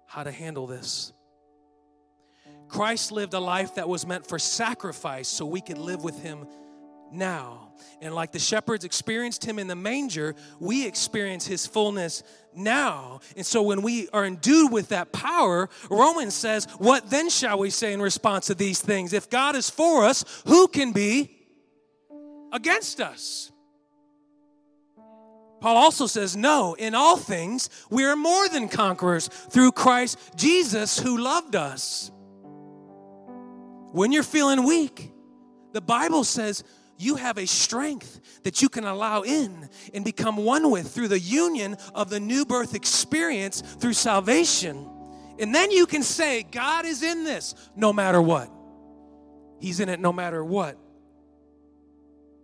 how 0.08 0.24
to 0.24 0.32
handle 0.32 0.66
this. 0.66 1.14
Christ 2.70 3.12
lived 3.12 3.36
a 3.36 3.40
life 3.40 3.76
that 3.76 3.88
was 3.88 4.08
meant 4.08 4.26
for 4.26 4.40
sacrifice 4.40 5.28
so 5.28 5.46
we 5.46 5.62
could 5.62 5.78
live 5.78 6.04
with 6.04 6.24
Him 6.24 6.48
now. 7.12 7.74
And 8.02 8.16
like 8.16 8.32
the 8.32 8.40
shepherds 8.40 8.84
experienced 8.84 9.46
him 9.46 9.60
in 9.60 9.68
the 9.68 9.76
manger, 9.76 10.36
we 10.60 10.88
experience 10.88 11.46
his 11.46 11.68
fullness 11.68 12.24
now. 12.56 13.20
And 13.36 13.46
so 13.46 13.62
when 13.62 13.82
we 13.82 14.10
are 14.10 14.26
endued 14.26 14.72
with 14.72 14.90
that 14.90 15.12
power, 15.12 15.70
Romans 15.90 16.34
says, 16.34 16.66
What 16.80 17.10
then 17.10 17.30
shall 17.30 17.60
we 17.60 17.70
say 17.70 17.94
in 17.94 18.02
response 18.02 18.48
to 18.48 18.56
these 18.56 18.82
things? 18.82 19.14
If 19.14 19.30
God 19.30 19.56
is 19.56 19.70
for 19.70 20.06
us, 20.06 20.26
who 20.48 20.68
can 20.68 20.92
be 20.92 21.30
against 22.52 23.00
us? 23.00 23.52
Paul 25.62 25.78
also 25.78 26.08
says, 26.08 26.36
No, 26.36 26.74
in 26.74 26.96
all 26.96 27.18
things, 27.18 27.70
we 27.92 28.04
are 28.04 28.16
more 28.16 28.50
than 28.50 28.68
conquerors 28.68 29.28
through 29.28 29.74
Christ 29.74 30.18
Jesus 30.36 30.98
who 30.98 31.20
loved 31.20 31.56
us. 31.56 32.12
When 33.92 34.12
you're 34.12 34.24
feeling 34.24 34.64
weak, 34.64 35.12
the 35.74 35.82
Bible 35.82 36.24
says, 36.24 36.64
you 37.02 37.16
have 37.16 37.38
a 37.38 37.48
strength 37.48 38.20
that 38.44 38.62
you 38.62 38.70
can 38.70 38.84
allow 38.84 39.22
in 39.22 39.70
and 39.94 40.06
become 40.06 40.38
one 40.38 40.70
with 40.70 40.92
through 40.92 41.08
the 41.08 41.20
union 41.20 41.76
of 41.96 42.10
the 42.10 42.20
new 42.20 42.46
birth 42.46 42.76
experience 42.76 43.62
through 43.62 43.94
salvation. 43.94 44.88
And 45.40 45.54
then 45.54 45.72
you 45.72 45.86
can 45.86 46.04
say, 46.04 46.44
God 46.44 46.86
is 46.86 47.02
in 47.02 47.24
this 47.24 47.56
no 47.76 47.92
matter 47.92 48.22
what. 48.22 48.50
He's 49.60 49.80
in 49.80 49.90
it 49.90 50.00
no 50.00 50.14
matter 50.14 50.44
what. 50.44 50.78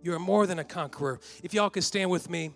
You're 0.02 0.18
more 0.18 0.46
than 0.46 0.58
a 0.58 0.64
conqueror. 0.64 1.20
If 1.42 1.54
y'all 1.54 1.70
could 1.70 1.84
stand 1.84 2.10
with 2.10 2.28
me. 2.30 2.52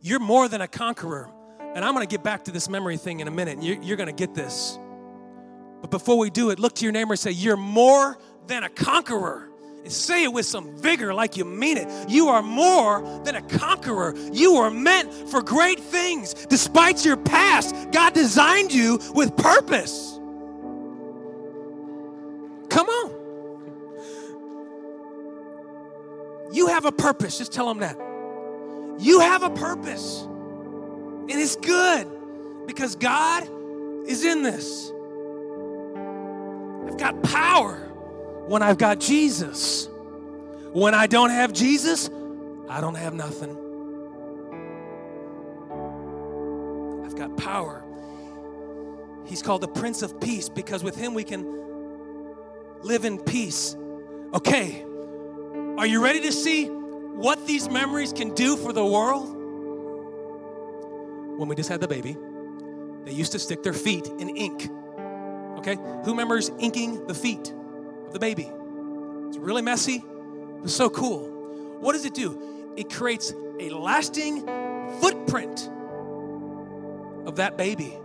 You're 0.00 0.20
more 0.20 0.48
than 0.48 0.60
a 0.60 0.68
conqueror. 0.68 1.30
And 1.74 1.84
I'm 1.84 1.94
going 1.94 2.06
to 2.06 2.10
get 2.10 2.22
back 2.22 2.44
to 2.44 2.52
this 2.52 2.68
memory 2.68 2.96
thing 2.96 3.20
in 3.20 3.28
a 3.28 3.32
minute. 3.32 3.62
You're, 3.62 3.82
you're 3.82 3.96
going 3.96 4.08
to 4.08 4.12
get 4.12 4.34
this. 4.34 4.78
But 5.84 5.90
before 5.90 6.16
we 6.16 6.30
do 6.30 6.48
it, 6.48 6.58
look 6.58 6.76
to 6.76 6.84
your 6.86 6.92
neighbor 6.92 7.12
and 7.12 7.20
say, 7.20 7.32
You're 7.32 7.58
more 7.58 8.16
than 8.46 8.64
a 8.64 8.70
conqueror. 8.70 9.50
And 9.82 9.92
say 9.92 10.24
it 10.24 10.32
with 10.32 10.46
some 10.46 10.74
vigor 10.78 11.12
like 11.12 11.36
you 11.36 11.44
mean 11.44 11.76
it. 11.76 12.08
You 12.08 12.28
are 12.28 12.40
more 12.40 13.02
than 13.22 13.34
a 13.34 13.42
conqueror. 13.42 14.14
You 14.32 14.54
are 14.54 14.70
meant 14.70 15.12
for 15.12 15.42
great 15.42 15.78
things. 15.78 16.32
Despite 16.32 17.04
your 17.04 17.18
past, 17.18 17.76
God 17.92 18.14
designed 18.14 18.72
you 18.72 18.98
with 19.14 19.36
purpose. 19.36 20.18
Come 22.70 22.88
on. 22.88 23.10
You 26.50 26.68
have 26.68 26.86
a 26.86 26.92
purpose. 26.92 27.36
Just 27.36 27.52
tell 27.52 27.68
them 27.68 27.80
that. 27.80 27.98
You 29.04 29.20
have 29.20 29.42
a 29.42 29.50
purpose. 29.50 30.22
And 30.22 31.32
it's 31.32 31.56
good 31.56 32.08
because 32.66 32.96
God 32.96 33.46
is 34.06 34.24
in 34.24 34.42
this. 34.42 34.93
I've 36.94 37.00
got 37.00 37.22
power 37.24 37.74
when 38.46 38.62
I've 38.62 38.78
got 38.78 39.00
Jesus. 39.00 39.88
When 40.72 40.94
I 40.94 41.08
don't 41.08 41.30
have 41.30 41.52
Jesus, 41.52 42.08
I 42.68 42.80
don't 42.80 42.94
have 42.94 43.14
nothing. 43.14 43.50
I've 47.04 47.16
got 47.16 47.36
power. 47.36 47.82
He's 49.26 49.42
called 49.42 49.62
the 49.62 49.68
Prince 49.68 50.02
of 50.02 50.20
Peace 50.20 50.48
because 50.48 50.84
with 50.84 50.94
him 50.94 51.14
we 51.14 51.24
can 51.24 51.44
live 52.82 53.04
in 53.04 53.18
peace. 53.18 53.76
Okay, 54.32 54.84
are 55.76 55.86
you 55.86 56.00
ready 56.00 56.20
to 56.20 56.30
see 56.30 56.66
what 56.66 57.44
these 57.44 57.68
memories 57.68 58.12
can 58.12 58.32
do 58.34 58.56
for 58.56 58.72
the 58.72 58.86
world? 58.86 59.34
When 61.40 61.48
we 61.48 61.56
just 61.56 61.68
had 61.68 61.80
the 61.80 61.88
baby, 61.88 62.16
they 63.04 63.10
used 63.10 63.32
to 63.32 63.40
stick 63.40 63.64
their 63.64 63.72
feet 63.72 64.06
in 64.06 64.28
ink 64.28 64.70
Okay? 65.66 65.80
Who 66.04 66.10
remembers 66.10 66.50
inking 66.60 67.06
the 67.06 67.14
feet 67.14 67.50
of 68.06 68.12
the 68.12 68.18
baby? 68.18 68.50
It's 69.28 69.38
really 69.38 69.62
messy, 69.62 70.04
but 70.60 70.68
so 70.68 70.90
cool. 70.90 71.28
What 71.80 71.92
does 71.92 72.04
it 72.04 72.12
do? 72.12 72.74
It 72.76 72.92
creates 72.92 73.32
a 73.58 73.70
lasting 73.70 74.46
footprint 75.00 75.70
of 77.26 77.36
that 77.36 77.56
baby 77.56 77.96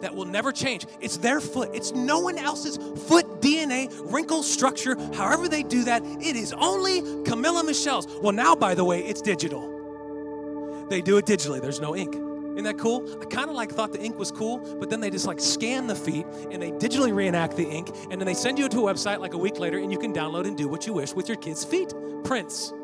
that 0.00 0.16
will 0.16 0.24
never 0.24 0.50
change. 0.50 0.86
It's 1.00 1.18
their 1.18 1.40
foot, 1.40 1.70
it's 1.74 1.92
no 1.92 2.18
one 2.18 2.38
else's 2.38 2.76
foot 2.76 3.40
DNA, 3.40 3.88
wrinkle 4.12 4.42
structure, 4.42 4.96
however 5.14 5.46
they 5.46 5.62
do 5.62 5.84
that. 5.84 6.02
It 6.04 6.34
is 6.34 6.52
only 6.54 7.22
Camilla 7.22 7.62
Michelle's. 7.62 8.08
Well, 8.20 8.32
now, 8.32 8.56
by 8.56 8.74
the 8.74 8.84
way, 8.84 9.04
it's 9.04 9.22
digital. 9.22 10.88
They 10.88 11.02
do 11.02 11.18
it 11.18 11.26
digitally, 11.26 11.60
there's 11.62 11.80
no 11.80 11.94
ink. 11.94 12.29
Isn't 12.60 12.76
that 12.76 12.82
cool? 12.82 13.08
I 13.22 13.24
kind 13.24 13.48
of 13.48 13.56
like 13.56 13.72
thought 13.72 13.90
the 13.90 14.02
ink 14.02 14.18
was 14.18 14.30
cool, 14.30 14.58
but 14.78 14.90
then 14.90 15.00
they 15.00 15.08
just 15.08 15.26
like 15.26 15.40
scan 15.40 15.86
the 15.86 15.94
feet 15.94 16.26
and 16.50 16.60
they 16.60 16.70
digitally 16.72 17.10
reenact 17.10 17.56
the 17.56 17.66
ink, 17.66 17.88
and 18.10 18.20
then 18.20 18.26
they 18.26 18.34
send 18.34 18.58
you 18.58 18.68
to 18.68 18.86
a 18.86 18.92
website 18.92 19.18
like 19.18 19.32
a 19.32 19.38
week 19.38 19.58
later, 19.58 19.78
and 19.78 19.90
you 19.90 19.98
can 19.98 20.12
download 20.12 20.46
and 20.46 20.58
do 20.58 20.68
what 20.68 20.86
you 20.86 20.92
wish 20.92 21.14
with 21.14 21.26
your 21.26 21.38
kids' 21.38 21.64
feet 21.64 21.94
prints. 22.22 22.74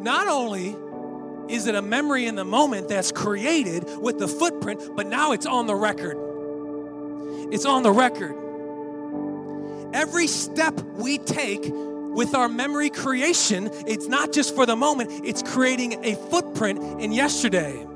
Not 0.00 0.28
only 0.28 0.74
is 1.54 1.66
it 1.66 1.74
a 1.74 1.82
memory 1.82 2.24
in 2.24 2.36
the 2.36 2.44
moment 2.46 2.88
that's 2.88 3.12
created 3.12 3.84
with 3.98 4.18
the 4.18 4.26
footprint, 4.26 4.80
but 4.96 5.06
now 5.06 5.32
it's 5.32 5.44
on 5.44 5.66
the 5.66 5.74
record. 5.74 6.16
It's 7.52 7.66
on 7.66 7.82
the 7.82 7.92
record. 7.92 8.34
Every 9.92 10.26
step 10.26 10.80
we 10.94 11.18
take 11.18 11.70
with 12.14 12.34
our 12.34 12.48
memory 12.48 12.90
creation, 12.90 13.70
it's 13.86 14.06
not 14.06 14.32
just 14.32 14.54
for 14.54 14.66
the 14.66 14.76
moment, 14.76 15.10
it's 15.24 15.42
creating 15.42 16.04
a 16.04 16.14
footprint 16.30 17.00
in 17.00 17.12
yesterday. 17.12 17.86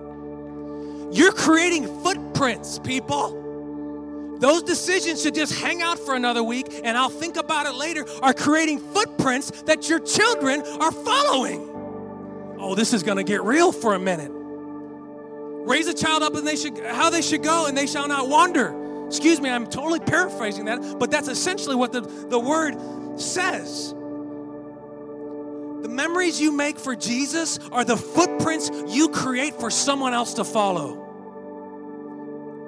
You're 1.13 1.33
creating 1.33 1.87
footprints, 2.03 2.79
people. 2.79 4.37
Those 4.41 4.63
decisions 4.63 5.23
should 5.23 5.35
just 5.35 5.55
hang 5.55 5.81
out 5.81 5.99
for 5.99 6.15
another 6.15 6.43
week 6.43 6.67
and 6.83 6.99
I'll 6.99 7.09
think 7.09 7.37
about 7.37 7.67
it 7.67 7.75
later, 7.75 8.05
are 8.23 8.35
creating 8.35 8.81
footprints 8.81 9.63
that 9.63 9.89
your 9.89 10.01
children 10.01 10.63
are 10.81 10.93
following. 10.93 11.71
Oh, 12.59 12.75
this 12.75 12.93
is 12.93 13.03
gonna 13.03 13.25
get 13.25 13.43
real 13.43 13.73
for 13.73 13.95
a 13.95 13.99
minute. 13.99 14.31
Raise 15.67 15.87
a 15.87 15.95
child 15.95 16.23
up 16.23 16.35
and 16.35 16.47
they 16.47 16.57
should 16.57 16.79
how 16.79 17.11
they 17.11 17.23
should 17.23 17.43
go, 17.43 17.67
and 17.67 17.77
they 17.77 17.87
shall 17.87 18.07
not 18.07 18.29
wander. 18.29 19.07
Excuse 19.07 19.41
me, 19.41 19.49
I'm 19.49 19.67
totally 19.67 20.01
paraphrasing 20.01 20.67
that, 20.67 20.99
but 20.99 21.11
that's 21.11 21.29
essentially 21.29 21.75
what 21.75 21.93
the, 21.93 22.03
the 22.03 22.39
word 22.39 22.75
says. 23.19 23.95
The 25.85 25.91
memories 25.91 26.41
you 26.41 26.51
make 26.51 26.79
for 26.79 26.97
Jesus 26.97 27.59
are 27.71 27.85
the 27.85 27.99
footprints 27.99 28.71
you 28.87 29.11
create 29.11 29.61
for 29.61 29.71
someone 29.71 30.15
else 30.15 30.33
to 30.35 30.43
follow. 30.45 30.95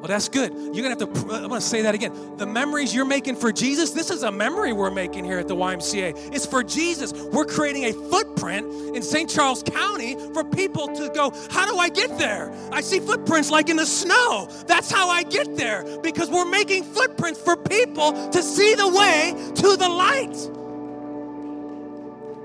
Well, 0.01 0.07
that's 0.07 0.29
good. 0.29 0.53
You're 0.53 0.85
going 0.85 0.99
to 0.99 1.07
have 1.07 1.15
to, 1.15 1.21
I'm 1.33 1.49
going 1.49 1.53
to 1.53 1.61
say 1.63 1.81
that 1.81 1.95
again. 1.95 2.37
The 2.37 2.45
memories 2.45 2.95
you're 2.95 3.07
making 3.07 3.37
for 3.37 3.53
Jesus, 3.53 3.93
this 3.93 4.11
is 4.11 4.23
a 4.23 4.31
memory 4.31 4.75
we're 4.75 4.91
making 4.91 5.25
here 5.25 5.39
at 5.39 5.49
the 5.49 5.57
YMCA. 5.57 6.35
It's 6.35 6.45
for 6.45 6.63
Jesus. 6.63 7.15
We're 7.15 7.47
creating 7.47 7.85
a 7.85 7.93
footprint 8.11 8.67
in 8.95 9.01
St. 9.01 9.31
Charles 9.31 9.63
County 9.63 10.17
for 10.35 10.45
people 10.45 10.87
to 10.89 11.11
go, 11.15 11.33
How 11.51 11.65
do 11.65 11.79
I 11.79 11.89
get 11.89 12.19
there? 12.19 12.53
I 12.71 12.83
see 12.83 13.01
footprints 13.01 13.51
like 13.51 13.71
in 13.71 13.77
the 13.79 13.87
snow. 13.87 14.47
That's 14.67 14.91
how 14.91 15.09
I 15.09 15.23
get 15.23 15.57
there 15.57 15.87
because 16.03 16.29
we're 16.29 16.51
making 16.51 16.85
footprints 16.85 17.41
for 17.41 17.57
people 17.57 18.29
to 18.29 18.43
see 18.43 18.75
the 18.75 18.89
way 18.89 19.33
to 19.55 19.77
the 19.79 19.89
light. 19.89 20.66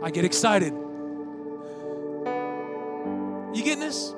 I 0.04 0.10
get 0.10 0.26
excited. 0.26 0.74
You 3.54 3.64
getting 3.64 3.80
this? 3.80 4.16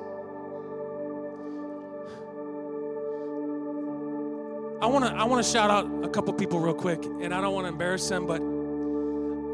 I 4.80 4.86
want 4.86 5.04
to 5.04 5.12
I 5.12 5.24
want 5.24 5.44
to 5.44 5.50
shout 5.50 5.70
out 5.70 6.04
a 6.04 6.08
couple 6.08 6.32
people 6.34 6.58
real 6.58 6.74
quick, 6.74 7.04
and 7.04 7.34
I 7.34 7.40
don't 7.40 7.54
want 7.54 7.64
to 7.66 7.68
embarrass 7.68 8.08
them, 8.08 8.26
but 8.26 8.40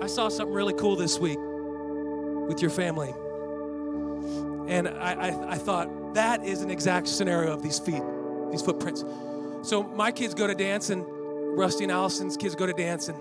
I 0.05 0.07
saw 0.07 0.29
something 0.29 0.55
really 0.55 0.75
cool 0.75 0.97
this 0.97 1.19
week 1.19 1.39
with 2.49 2.61
your 2.61 2.71
family, 2.71 3.15
and 4.69 4.89
I, 4.89 5.13
I, 5.13 5.53
I 5.53 5.57
thought 5.57 6.15
that 6.15 6.45
is 6.45 6.63
an 6.63 6.71
exact 6.71 7.09
scenario 7.09 7.53
of 7.53 7.63
these 7.63 7.79
feet, 7.79 8.03
these 8.51 8.63
footprints. 8.63 9.05
So 9.63 9.83
my 9.83 10.11
kids 10.11 10.35
go 10.35 10.47
to 10.47 10.55
dance, 10.55 10.91
and 10.91 11.05
Rusty 11.57 11.85
and 11.85 11.93
Allison's 11.93 12.37
kids 12.37 12.55
go 12.55 12.67
to 12.67 12.73
dance, 12.73 13.09
and 13.09 13.19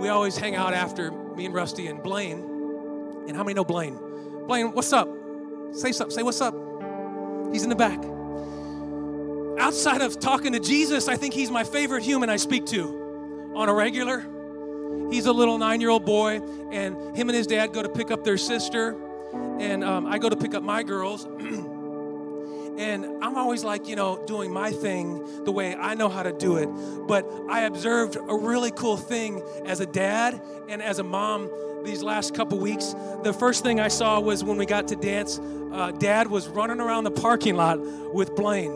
we 0.00 0.08
always 0.08 0.36
hang 0.36 0.56
out 0.56 0.74
after 0.74 1.10
me 1.36 1.46
and 1.46 1.54
Rusty 1.54 1.86
and 1.86 2.02
Blaine. 2.02 2.40
And 3.28 3.36
how 3.36 3.44
many 3.44 3.54
know 3.54 3.64
Blaine? 3.64 3.98
Blaine, 4.46 4.72
what's 4.72 4.92
up? 4.92 5.08
Say 5.72 5.92
something. 5.92 6.14
Say 6.14 6.22
what's 6.22 6.40
up. 6.40 6.54
He's 7.52 7.62
in 7.62 7.68
the 7.68 7.76
back 7.76 8.00
outside 9.60 10.00
of 10.00 10.18
talking 10.18 10.52
to 10.52 10.58
Jesus, 10.58 11.06
I 11.06 11.16
think 11.16 11.34
he's 11.34 11.50
my 11.50 11.62
favorite 11.62 12.02
human 12.02 12.30
I 12.30 12.36
speak 12.36 12.66
to 12.66 13.52
on 13.54 13.68
a 13.68 13.74
regular. 13.74 14.26
He's 15.10 15.26
a 15.26 15.32
little 15.32 15.58
nine 15.58 15.80
year 15.80 15.90
old 15.90 16.04
boy, 16.04 16.40
and 16.72 17.16
him 17.16 17.28
and 17.28 17.36
his 17.36 17.46
dad 17.46 17.72
go 17.72 17.82
to 17.82 17.88
pick 17.88 18.10
up 18.10 18.24
their 18.24 18.38
sister, 18.38 18.96
and 19.60 19.84
um, 19.84 20.06
I 20.06 20.18
go 20.18 20.28
to 20.28 20.36
pick 20.36 20.54
up 20.54 20.62
my 20.62 20.82
girls. 20.82 21.26
and 22.80 23.22
I'm 23.22 23.36
always 23.36 23.62
like, 23.62 23.86
you 23.86 23.94
know, 23.94 24.24
doing 24.26 24.50
my 24.50 24.72
thing 24.72 25.44
the 25.44 25.52
way 25.52 25.74
I 25.74 25.94
know 25.94 26.08
how 26.08 26.22
to 26.22 26.32
do 26.32 26.56
it. 26.56 26.66
But 27.06 27.30
I 27.50 27.60
observed 27.60 28.16
a 28.16 28.34
really 28.34 28.70
cool 28.70 28.96
thing 28.96 29.42
as 29.66 29.80
a 29.80 29.86
dad 29.86 30.40
and 30.66 30.82
as 30.82 30.98
a 30.98 31.04
mom 31.04 31.50
these 31.84 32.02
last 32.02 32.34
couple 32.34 32.58
weeks. 32.58 32.94
The 33.22 33.34
first 33.34 33.62
thing 33.62 33.80
I 33.80 33.88
saw 33.88 34.18
was 34.18 34.42
when 34.42 34.56
we 34.56 34.64
got 34.64 34.88
to 34.88 34.96
dance, 34.96 35.38
uh, 35.72 35.90
dad 35.90 36.28
was 36.28 36.48
running 36.48 36.80
around 36.80 37.04
the 37.04 37.10
parking 37.10 37.54
lot 37.54 37.78
with 38.14 38.34
Blaine 38.34 38.72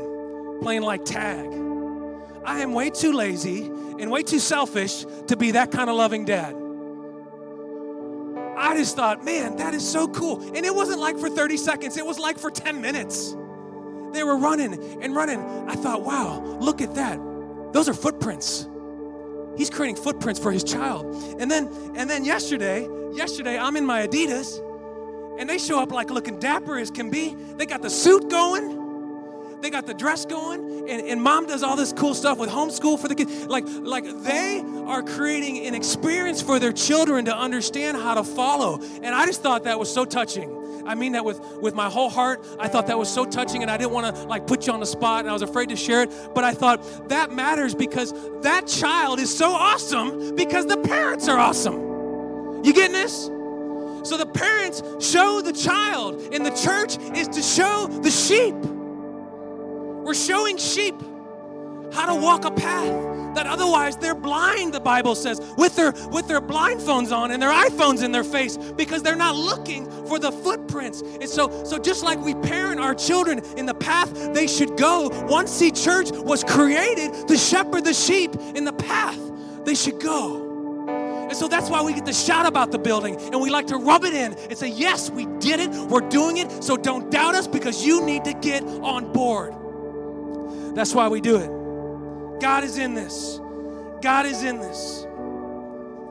playing 0.60 0.82
like 0.82 1.06
tag. 1.06 1.46
I 2.44 2.60
am 2.60 2.74
way 2.74 2.90
too 2.90 3.12
lazy 3.12 3.66
and 3.66 4.10
way 4.10 4.22
too 4.22 4.38
selfish 4.38 5.06
to 5.28 5.36
be 5.36 5.52
that 5.52 5.70
kind 5.70 5.88
of 5.88 5.96
loving 5.96 6.26
dad. 6.26 6.54
I 8.56 8.76
just 8.76 8.96
thought, 8.96 9.24
man, 9.24 9.56
that 9.56 9.72
is 9.72 9.86
so 9.86 10.08
cool. 10.08 10.42
And 10.54 10.64
it 10.66 10.74
wasn't 10.74 11.00
like 11.00 11.18
for 11.18 11.30
30 11.30 11.56
seconds, 11.56 11.96
it 11.96 12.04
was 12.04 12.18
like 12.18 12.38
for 12.38 12.50
10 12.50 12.82
minutes. 12.82 13.34
They 14.14 14.24
were 14.24 14.36
running 14.36 15.02
and 15.02 15.14
running. 15.14 15.40
I 15.68 15.74
thought, 15.74 16.02
wow, 16.02 16.40
look 16.60 16.80
at 16.80 16.94
that. 16.94 17.18
Those 17.72 17.88
are 17.88 17.94
footprints. 17.94 18.68
He's 19.56 19.70
creating 19.70 19.96
footprints 19.96 20.40
for 20.40 20.50
his 20.50 20.64
child. 20.64 21.06
And 21.40 21.50
then 21.50 21.68
and 21.96 22.08
then 22.08 22.24
yesterday, 22.24 22.88
yesterday 23.12 23.58
I'm 23.58 23.76
in 23.76 23.86
my 23.86 24.06
Adidas 24.06 24.60
and 25.38 25.48
they 25.48 25.58
show 25.58 25.80
up 25.80 25.92
like 25.92 26.10
looking 26.10 26.38
dapper 26.38 26.78
as 26.78 26.90
can 26.90 27.10
be. 27.10 27.34
They 27.56 27.66
got 27.66 27.82
the 27.82 27.90
suit 27.90 28.30
going 28.30 28.83
they 29.64 29.70
got 29.70 29.86
the 29.86 29.94
dress 29.94 30.26
going, 30.26 30.90
and, 30.90 31.08
and 31.08 31.22
mom 31.22 31.46
does 31.46 31.62
all 31.62 31.74
this 31.74 31.92
cool 31.92 32.12
stuff 32.14 32.36
with 32.38 32.50
homeschool 32.50 32.98
for 32.98 33.08
the 33.08 33.14
kids. 33.14 33.46
Like, 33.46 33.64
like 33.66 34.04
they 34.22 34.62
are 34.84 35.02
creating 35.02 35.66
an 35.66 35.74
experience 35.74 36.42
for 36.42 36.58
their 36.58 36.72
children 36.72 37.24
to 37.24 37.34
understand 37.34 37.96
how 37.96 38.14
to 38.14 38.24
follow. 38.24 38.82
And 39.02 39.06
I 39.06 39.24
just 39.24 39.42
thought 39.42 39.64
that 39.64 39.78
was 39.78 39.92
so 39.92 40.04
touching. 40.04 40.84
I 40.86 40.94
mean 40.94 41.12
that 41.12 41.24
with, 41.24 41.40
with 41.62 41.74
my 41.74 41.88
whole 41.88 42.10
heart. 42.10 42.44
I 42.58 42.68
thought 42.68 42.88
that 42.88 42.98
was 42.98 43.08
so 43.08 43.24
touching, 43.24 43.62
and 43.62 43.70
I 43.70 43.78
didn't 43.78 43.92
want 43.92 44.14
to 44.14 44.22
like 44.24 44.46
put 44.46 44.66
you 44.66 44.72
on 44.74 44.80
the 44.80 44.86
spot, 44.86 45.20
and 45.20 45.30
I 45.30 45.32
was 45.32 45.40
afraid 45.40 45.70
to 45.70 45.76
share 45.76 46.02
it. 46.02 46.10
But 46.34 46.44
I 46.44 46.52
thought 46.52 47.08
that 47.08 47.32
matters 47.32 47.74
because 47.74 48.12
that 48.42 48.66
child 48.66 49.18
is 49.18 49.34
so 49.34 49.50
awesome 49.50 50.36
because 50.36 50.66
the 50.66 50.76
parents 50.76 51.26
are 51.26 51.38
awesome. 51.38 52.62
You 52.64 52.74
getting 52.74 52.92
this? 52.92 53.24
So 54.06 54.18
the 54.18 54.26
parents 54.26 54.82
show 55.00 55.40
the 55.40 55.54
child, 55.54 56.20
and 56.34 56.44
the 56.44 56.50
church 56.50 56.98
is 57.16 57.28
to 57.28 57.40
show 57.40 57.86
the 57.86 58.10
sheep. 58.10 58.54
We're 60.04 60.12
showing 60.14 60.58
sheep 60.58 60.94
how 61.94 62.06
to 62.06 62.14
walk 62.14 62.44
a 62.44 62.50
path 62.50 63.34
that 63.34 63.46
otherwise 63.46 63.96
they're 63.96 64.14
blind 64.14 64.74
the 64.74 64.80
bible 64.80 65.14
says 65.14 65.40
with 65.56 65.74
their 65.76 65.92
with 66.10 66.28
their 66.28 66.40
blindfolds 66.40 67.10
on 67.10 67.30
and 67.30 67.42
their 67.42 67.50
iphones 67.50 68.02
in 68.02 68.12
their 68.12 68.24
face 68.24 68.56
because 68.56 69.02
they're 69.02 69.16
not 69.16 69.34
looking 69.34 69.90
for 70.06 70.18
the 70.18 70.30
footprints. 70.30 71.00
And 71.00 71.28
so 71.28 71.64
so 71.64 71.78
just 71.78 72.04
like 72.04 72.18
we 72.18 72.34
parent 72.34 72.80
our 72.80 72.94
children 72.94 73.40
in 73.56 73.64
the 73.64 73.74
path 73.74 74.12
they 74.34 74.46
should 74.46 74.76
go 74.76 75.08
one 75.26 75.46
seed 75.46 75.74
church 75.74 76.10
was 76.10 76.44
created 76.44 77.26
to 77.28 77.36
shepherd 77.36 77.84
the 77.84 77.94
sheep 77.94 78.34
in 78.54 78.64
the 78.64 78.72
path 78.72 79.18
they 79.64 79.74
should 79.74 80.00
go. 80.00 80.42
And 81.28 81.36
so 81.36 81.48
that's 81.48 81.70
why 81.70 81.82
we 81.82 81.94
get 81.94 82.04
to 82.04 82.12
shout 82.12 82.44
about 82.44 82.70
the 82.70 82.78
building 82.78 83.16
and 83.16 83.40
we 83.40 83.48
like 83.48 83.68
to 83.68 83.78
rub 83.78 84.04
it 84.04 84.12
in 84.12 84.34
and 84.34 84.58
say 84.58 84.68
yes 84.68 85.10
we 85.10 85.24
did 85.38 85.60
it. 85.60 85.70
We're 85.70 86.08
doing 86.08 86.36
it. 86.36 86.62
So 86.62 86.76
don't 86.76 87.10
doubt 87.10 87.34
us 87.34 87.46
because 87.48 87.86
you 87.86 88.04
need 88.04 88.24
to 88.24 88.34
get 88.34 88.62
on 88.62 89.10
board 89.12 89.54
that's 90.74 90.94
why 90.94 91.08
we 91.08 91.20
do 91.20 91.36
it. 91.36 92.40
God 92.40 92.64
is 92.64 92.78
in 92.78 92.94
this. 92.94 93.40
God 94.02 94.26
is 94.26 94.42
in 94.42 94.58
this. 94.58 95.06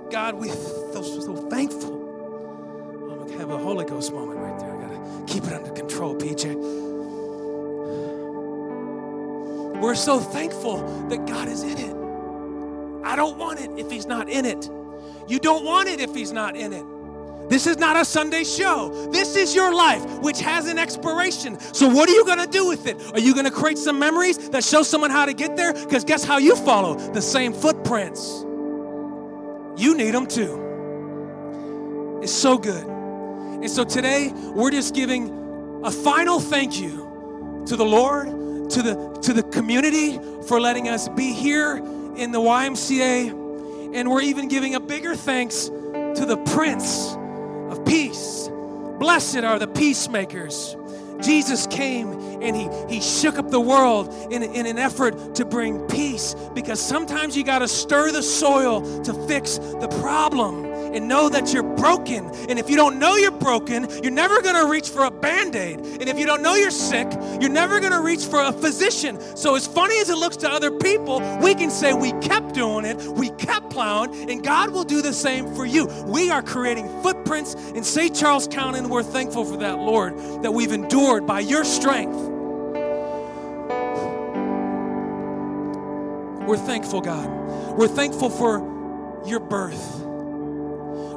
God, 0.10 0.36
we're 0.36 0.54
so 0.54 1.48
thankful. 1.50 1.94
I'm 3.12 3.18
going 3.18 3.32
to 3.32 3.38
have 3.40 3.50
a 3.50 3.58
Holy 3.58 3.86
Ghost 3.86 4.14
moment 4.14 4.40
right 4.40 4.60
there. 4.60 4.76
I 4.76 4.82
got 4.82 5.28
to 5.28 5.34
keep 5.34 5.44
it 5.44 5.54
under 5.54 5.72
control, 5.72 6.16
PJ. 6.16 6.56
We're 9.80 9.96
so 9.96 10.20
thankful 10.20 11.08
that 11.10 11.26
God 11.26 11.48
is 11.50 11.64
in 11.64 11.78
it. 11.78 11.96
I 13.06 13.16
don't 13.16 13.38
want 13.38 13.60
it 13.60 13.70
if 13.78 13.92
He's 13.92 14.06
not 14.06 14.30
in 14.30 14.46
it. 14.46 14.70
You 15.28 15.40
don't 15.40 15.66
want 15.66 15.90
it 15.90 16.00
if 16.00 16.16
He's 16.16 16.32
not 16.32 16.56
in 16.56 16.72
it. 16.72 16.86
This 17.54 17.68
is 17.68 17.78
not 17.78 17.96
a 17.96 18.04
Sunday 18.04 18.44
show. 18.46 18.90
This 19.12 19.36
is 19.36 19.54
your 19.54 19.76
life, 19.76 20.04
which 20.22 20.40
has 20.40 20.68
an 20.68 20.80
expiration. 20.80 21.60
So, 21.72 21.88
what 21.88 22.10
are 22.10 22.12
you 22.12 22.26
going 22.26 22.40
to 22.40 22.48
do 22.48 22.68
with 22.68 22.88
it? 22.88 23.00
Are 23.14 23.20
you 23.20 23.36
going 23.36 23.46
to 23.46 23.52
create 23.52 23.78
some 23.78 24.00
memories 24.00 24.50
that 24.50 24.64
show 24.64 24.82
someone 24.82 25.12
how 25.12 25.28
to 25.28 25.34
get 25.34 25.56
there? 25.56 25.72
Because 25.72 26.04
guess 26.04 26.24
how 26.24 26.40
you 26.40 26.56
follow? 26.56 26.96
The 26.96 27.22
same 27.22 27.54
footprints. 27.54 28.42
You 29.78 29.96
need 29.96 30.16
them 30.16 30.26
too. 30.26 32.20
It's 32.24 32.32
so 32.32 32.58
good. 32.58 32.88
And 32.88 33.70
so, 33.70 33.84
today, 33.84 34.32
we're 34.56 34.72
just 34.72 34.96
giving 34.96 35.82
a 35.84 35.92
final 35.92 36.40
thank 36.40 36.82
you 36.82 37.64
to 37.68 37.76
the 37.76 37.86
Lord, 37.86 38.30
to 38.72 38.82
the, 38.82 39.20
to 39.22 39.32
the 39.32 39.44
community 39.44 40.20
for 40.48 40.60
letting 40.60 40.90
us 40.90 41.08
be 41.08 41.32
here 41.32 41.78
in 42.16 42.32
the 42.32 42.40
YMCA. 42.40 43.94
And 43.94 44.10
we're 44.10 44.22
even 44.22 44.48
giving 44.48 44.74
a 44.74 44.80
bigger 44.80 45.16
thanks 45.16 45.66
to 45.68 46.26
the 46.26 46.38
Prince 46.48 47.16
of 47.74 47.86
peace. 47.86 48.50
Blessed 49.00 49.38
are 49.38 49.60
the 49.60 49.68
peacemakers. 49.68 50.78
Jesus 51.22 51.68
came 51.68 52.12
and 52.42 52.56
he, 52.56 52.70
he 52.94 53.02
shook 53.02 53.38
up 53.38 53.50
the 53.50 53.60
world 53.60 54.14
in, 54.32 54.44
in 54.44 54.66
an 54.66 54.78
effort 54.78 55.36
to 55.36 55.46
bring 55.46 55.80
peace 55.88 56.36
because 56.54 56.80
sometimes 56.80 57.36
you 57.36 57.44
got 57.44 57.60
to 57.60 57.68
stir 57.68 58.12
the 58.12 58.22
soil 58.22 58.82
to 59.04 59.14
fix 59.28 59.58
the 59.58 59.88
problem 60.02 60.73
and 60.94 61.08
know 61.08 61.30
that 61.30 61.54
you're 61.54 61.64
broken. 61.64 62.26
And 62.50 62.60
if 62.60 62.70
you 62.70 62.76
don't 62.76 63.00
know 63.00 63.16
you're 63.16 63.32
broken, 63.32 63.88
you're 64.02 64.12
never 64.12 64.42
going 64.42 64.56
to 64.56 64.70
reach 64.70 64.90
for 64.90 65.06
a 65.06 65.12
band 65.12 65.56
aid. 65.56 65.80
And 65.80 66.04
if 66.04 66.18
you 66.18 66.26
don't 66.26 66.42
know 66.42 66.56
you're 66.56 66.72
sick, 66.72 67.08
you're 67.40 67.50
never 67.50 67.80
going 67.80 67.92
to 67.92 68.02
reach 68.02 68.26
for 68.26 68.42
a 68.42 68.52
physician. 68.52 69.20
So, 69.36 69.56
as 69.56 69.68
funny 69.68 70.00
as 70.00 70.10
it 70.10 70.18
looks 70.18 70.38
to 70.38 70.50
other 70.50 70.72
people, 70.72 71.20
we 71.42 71.56
can 71.56 71.70
say 71.70 71.94
we 71.94 72.12
kept 72.14 72.54
doing 72.54 72.86
it, 72.86 72.98
we 73.02 73.30
kept 73.32 73.70
plowing, 73.70 74.30
and 74.30 74.44
God 74.44 74.72
will 74.72 74.84
do 74.84 75.02
the 75.02 75.14
same 75.14 75.54
for 75.56 75.66
you. 75.66 75.86
We 76.06 76.30
are 76.30 76.42
creating 76.42 76.88
footprints 77.02 77.56
in 77.56 77.84
St. 77.84 78.16
Charles 78.16 78.48
County, 78.48 78.80
and 78.80 78.90
we're 78.90 79.04
thankful 79.04 79.46
for 79.46 79.58
that, 79.58 79.80
Lord, 79.80 80.18
that 80.44 80.52
we've 80.52 80.72
endured 80.72 81.26
by 81.26 81.40
your 81.40 81.64
strength. 81.64 82.34
We're 86.48 86.58
thankful, 86.58 87.02
God. 87.02 87.30
We're 87.78 87.88
thankful 87.88 88.30
for 88.30 88.60
your 89.26 89.40
birth. 89.40 90.13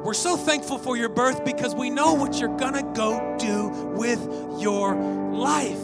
We're 0.07 0.15
so 0.15 0.37
thankful 0.37 0.79
for 0.79 0.97
your 0.97 1.09
birth 1.09 1.45
because 1.45 1.75
we 1.75 1.91
know 1.91 2.15
what 2.15 2.39
you're 2.39 2.57
gonna 2.57 2.85
go 2.95 3.37
do 3.41 3.67
with 3.97 4.21
your 4.57 4.95
life. 4.95 5.83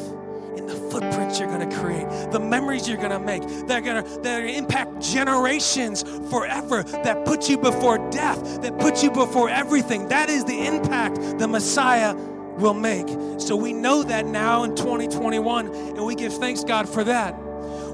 in 0.56 0.66
the 0.66 0.74
footprints 0.74 1.40
you're 1.40 1.48
going 1.48 1.68
to 1.68 1.76
create, 1.78 2.06
the 2.30 2.38
memories 2.38 2.86
you're 2.86 2.98
going 2.98 3.10
to 3.10 3.18
make. 3.18 3.42
They're 3.66 3.80
going 3.80 4.04
to 4.04 4.20
they're 4.20 4.42
going 4.42 4.52
to 4.52 4.58
impact 4.58 5.00
generations 5.00 6.02
forever. 6.30 6.82
That 6.82 7.24
put 7.24 7.48
you 7.48 7.56
before 7.56 7.98
death. 8.10 8.60
That 8.60 8.78
put 8.78 9.02
you 9.02 9.10
before 9.10 9.48
everything. 9.48 10.08
That 10.08 10.28
is 10.28 10.44
the 10.44 10.66
impact 10.66 11.38
the 11.38 11.48
Messiah 11.48 12.14
will 12.14 12.74
make. 12.74 13.08
So 13.40 13.56
we 13.56 13.72
know 13.72 14.02
that 14.02 14.26
now 14.26 14.64
in 14.64 14.76
2021, 14.76 15.66
and 15.68 16.04
we 16.04 16.14
give 16.14 16.34
thanks 16.34 16.64
God 16.64 16.86
for 16.86 17.02
that. 17.04 17.34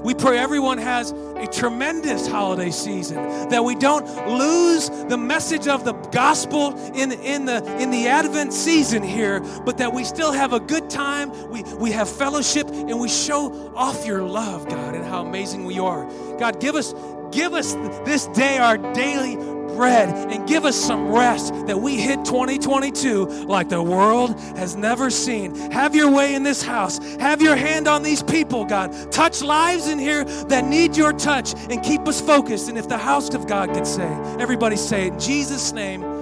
We 0.03 0.13
pray 0.13 0.37
everyone 0.37 0.77
has 0.77 1.11
a 1.11 1.47
tremendous 1.47 2.27
holiday 2.27 2.71
season, 2.71 3.49
that 3.49 3.63
we 3.63 3.75
don't 3.75 4.05
lose 4.27 4.89
the 4.89 5.17
message 5.17 5.67
of 5.67 5.83
the 5.85 5.93
gospel 5.93 6.75
in, 6.93 7.11
in, 7.11 7.45
the, 7.45 7.63
in 7.81 7.91
the 7.91 8.07
Advent 8.07 8.53
season 8.53 9.03
here, 9.03 9.39
but 9.65 9.77
that 9.77 9.93
we 9.93 10.03
still 10.03 10.31
have 10.31 10.53
a 10.53 10.59
good 10.59 10.89
time, 10.89 11.49
we, 11.49 11.63
we 11.75 11.91
have 11.91 12.09
fellowship, 12.09 12.67
and 12.67 12.99
we 12.99 13.09
show 13.09 13.73
off 13.75 14.05
your 14.05 14.23
love, 14.23 14.67
God, 14.69 14.95
and 14.95 15.05
how 15.05 15.25
amazing 15.25 15.65
we 15.65 15.79
are. 15.79 16.05
God, 16.37 16.59
give 16.59 16.75
us, 16.75 16.93
give 17.31 17.53
us 17.53 17.73
this 18.05 18.27
day 18.27 18.57
our 18.57 18.77
daily 18.93 19.35
bread 19.79 20.09
and 20.29 20.45
give 20.45 20.65
us 20.65 20.75
some 20.75 21.07
rest 21.07 21.53
that 21.65 21.79
we 21.79 21.95
hit 21.95 22.25
2022 22.25 23.25
like 23.45 23.69
the 23.69 23.81
world 23.81 24.37
has 24.57 24.75
never 24.75 25.09
seen. 25.09 25.55
Have 25.71 25.95
your 25.95 26.11
way 26.11 26.35
in 26.35 26.43
this 26.43 26.61
house. 26.61 26.97
Have 27.15 27.41
your 27.41 27.55
hand 27.55 27.87
on 27.87 28.03
these 28.03 28.21
people, 28.21 28.65
God. 28.65 28.91
Touch 29.09 29.41
lives 29.41 29.87
in 29.87 29.97
here 29.97 30.25
that 30.25 30.65
need 30.65 30.97
your 30.97 31.13
touch 31.13 31.53
and 31.69 31.81
keep 31.81 32.01
us 32.09 32.19
focused. 32.19 32.67
And 32.67 32.77
if 32.77 32.89
the 32.89 32.97
house 32.97 33.33
of 33.33 33.47
God 33.47 33.73
could 33.73 33.87
say, 33.87 34.09
everybody 34.37 34.75
say 34.75 35.07
it 35.07 35.13
in 35.13 35.19
Jesus' 35.19 35.71
name. 35.71 36.18